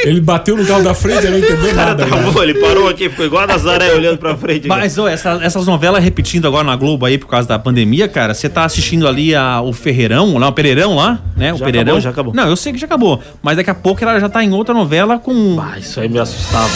[0.06, 2.06] ele bateu no carro da frente, ele não entendeu nada.
[2.06, 2.22] cara.
[2.22, 4.68] Travou, ele parou aqui, ficou igual a Nazaré olhando pra frente.
[4.68, 8.34] Mas ô, essa- essas novelas repetindo agora na Globo aí por causa da pandemia, cara,
[8.34, 11.54] você tá assistindo ali a, o Ferreirão, lá, o Pereirão lá, né?
[11.54, 11.88] O Já Pereirão.
[11.94, 12.34] acabou, já acabou.
[12.34, 13.22] Não, eu sei que já acabou.
[13.44, 15.60] Mas daqui a pouco ela já tá em outra novela com.
[15.62, 16.70] Ah, isso aí me assustava.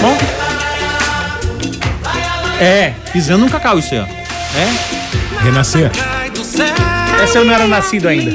[0.00, 0.16] Bom.
[2.60, 4.04] É, pisando no cacau isso aí, ó.
[4.04, 5.44] É.
[5.44, 5.90] Renascer.
[7.24, 8.30] Essa eu não era nascido ainda.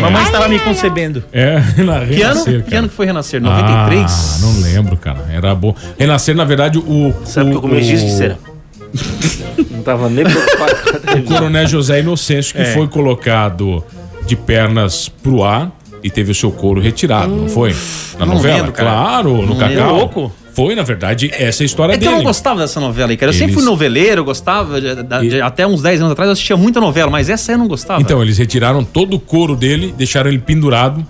[0.00, 1.22] Mamãe estava me concebendo.
[1.32, 2.34] É, na Que ano?
[2.44, 2.64] Renascer.
[2.64, 3.40] Que ano que foi Renascer?
[3.40, 4.10] 93?
[4.10, 5.24] Ah, não lembro, cara.
[5.30, 5.74] Era bom.
[5.98, 7.14] Renascer, na verdade, o.
[7.24, 8.38] Sabe o, que eu comi giz de cera?
[9.70, 11.22] Não tava nem preocupado com a O.
[11.24, 12.72] Coronel José Inocêncio, que É.
[12.74, 13.84] foi colocado
[14.26, 15.70] de pernas pro ar
[16.02, 17.74] e teve o seu couro retirado, não foi?
[18.18, 18.56] Na não novela?
[18.56, 18.90] lembro, cara.
[18.90, 19.68] claro, no Não Cacau.
[19.76, 19.94] lembro.
[19.94, 20.32] Louco.
[20.56, 22.22] Foi, na verdade, essa é a história É que eu dele.
[22.22, 23.28] não gostava dessa novela aí, cara.
[23.28, 24.80] Eu sempre Eles- fui noveleiro, eu gostava.
[24.80, 27.58] de- da- de- até uns 10 anos atrás eu assistia muita novela, mas essa eu
[27.58, 28.00] não gostava.
[28.00, 31.06] Então, eles retiraram todo o couro dele, deixaram ele pendurado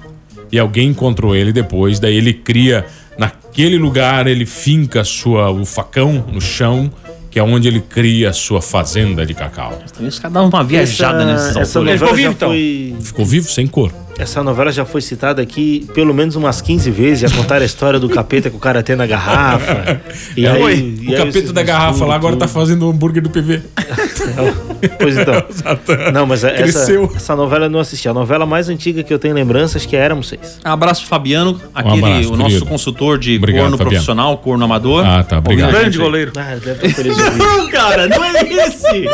[0.50, 2.00] e alguém encontrou ele depois.
[2.00, 2.86] Daí ele cria,
[3.16, 6.90] naquele lugar, ele finca sua, o facão no chão,
[7.36, 9.78] que é onde ele cria a sua fazenda de cacau.
[9.84, 12.48] Então, Os caras davam uma viajada nesses essa novela já então?
[12.48, 12.96] foi.
[12.98, 13.92] Ficou vivo sem cor.
[14.18, 17.18] Essa novela já foi citada aqui pelo menos umas 15 vezes.
[17.30, 20.00] Já contaram a história do capeta que o cara tem na garrafa.
[20.34, 22.54] E aí, Oi, e o aí capeta da garrafa lá agora tá tudo.
[22.54, 23.60] fazendo o hambúrguer do PV.
[24.98, 25.42] Pois então.
[26.12, 27.12] Não, mas essa, Cresceu.
[27.14, 28.08] essa novela eu não assisti.
[28.08, 30.58] A novela mais antiga que eu tenho lembranças que é Éramos Seis.
[30.64, 32.66] Abraço, Fabiano, aquele, abraço, o nosso querido.
[32.66, 33.90] consultor de Obrigado, corno Fabiano.
[33.90, 35.04] profissional, corno amador.
[35.06, 35.74] Ah, tá, obrigado.
[35.74, 36.32] A Grande goleiro.
[36.36, 37.16] Ah, deve feliz.
[37.36, 39.06] Não, cara, não é esse.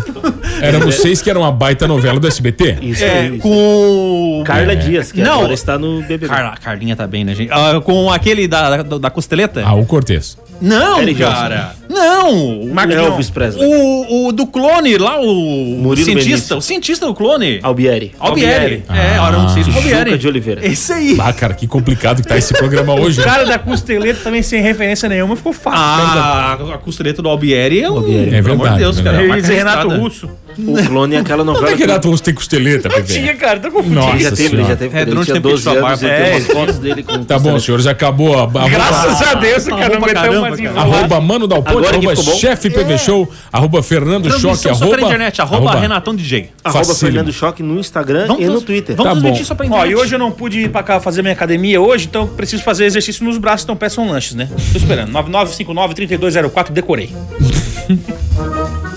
[0.60, 2.78] Éramos seis que era uma baita novela do SBT.
[2.82, 3.38] Isso É, aí.
[3.38, 4.42] com.
[4.46, 4.76] Carla É.
[4.76, 5.38] Dias, que Não.
[5.38, 6.28] agora está no BBB.
[6.28, 7.50] Carla, a Carlinha tá bem, né, gente?
[7.52, 9.62] Ah, com aquele da, da, da costeleta?
[9.64, 10.36] Ah, o Cortez.
[10.60, 11.74] não, cara.
[12.04, 12.60] Não.
[12.60, 13.66] O, Mark Elvis Presley.
[13.66, 16.30] o, o do clone lá, o Murilo cientista.
[16.30, 16.56] Benício.
[16.56, 17.60] O cientista do clone.
[17.62, 18.12] Albieri.
[18.18, 18.84] Albieri.
[18.88, 20.18] É, ora, não sei se é Juca Albieri.
[20.18, 20.66] de Oliveira.
[20.66, 21.16] Esse aí.
[21.18, 23.20] Ah, cara, que complicado que tá esse programa hoje.
[23.20, 25.78] O cara da costeleta também sem referência nenhuma ficou fácil.
[25.80, 27.96] Ah, a costeleta do Albieri é um.
[27.96, 28.34] Albieri.
[28.34, 29.18] É pelo amor de verdade, Deus, é cara.
[29.18, 29.40] verdade.
[29.40, 29.88] diz Renato.
[29.88, 30.30] Russo.
[30.58, 31.70] O clone é aquela Onde novela.
[31.72, 33.02] é que Renato Russo tem costeleta, bebê?
[33.02, 33.94] tinha, cara, tô confundindo.
[34.00, 34.96] Nossa Ele já teve, ele já teve.
[34.96, 36.38] É, ele durante tinha o tempo que 12 ele anos, trabalha, eu tenho é.
[36.38, 39.94] umas fotos dele com Tá bom, senhores, acabou a, a Graças a Deus, Tá cara,
[39.94, 40.74] não meteu de cara.
[40.74, 40.80] volta.
[40.80, 42.34] Arroba Mano Dal Ponte, Agora que arroba.
[42.36, 45.00] Chefe PV Show, arroba Fernando Choque, arroba...
[45.00, 46.50] internet, arroba, Renatão DJ.
[46.62, 46.94] Arroba.
[46.94, 48.94] Fernando Choque no Instagram e no Twitter.
[48.96, 49.90] Vamos Tá transmitir só pra Ó, internet.
[49.92, 52.84] e hoje eu não pude ir pra cá fazer minha academia hoje, então preciso fazer
[52.84, 54.48] exercício nos braços, então peçam lanches, né?
[54.72, 55.12] Tô esperando.
[55.12, 57.10] 9959-3204, decorei.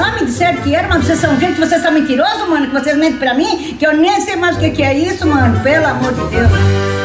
[0.00, 2.96] Lá, me disseram que era, mas vocês são gente, vocês são mentirosos, mano, que vocês
[2.96, 6.14] mentem pra mim, que eu nem sei mais o que é isso, mano, pelo amor
[6.14, 6.99] de Deus.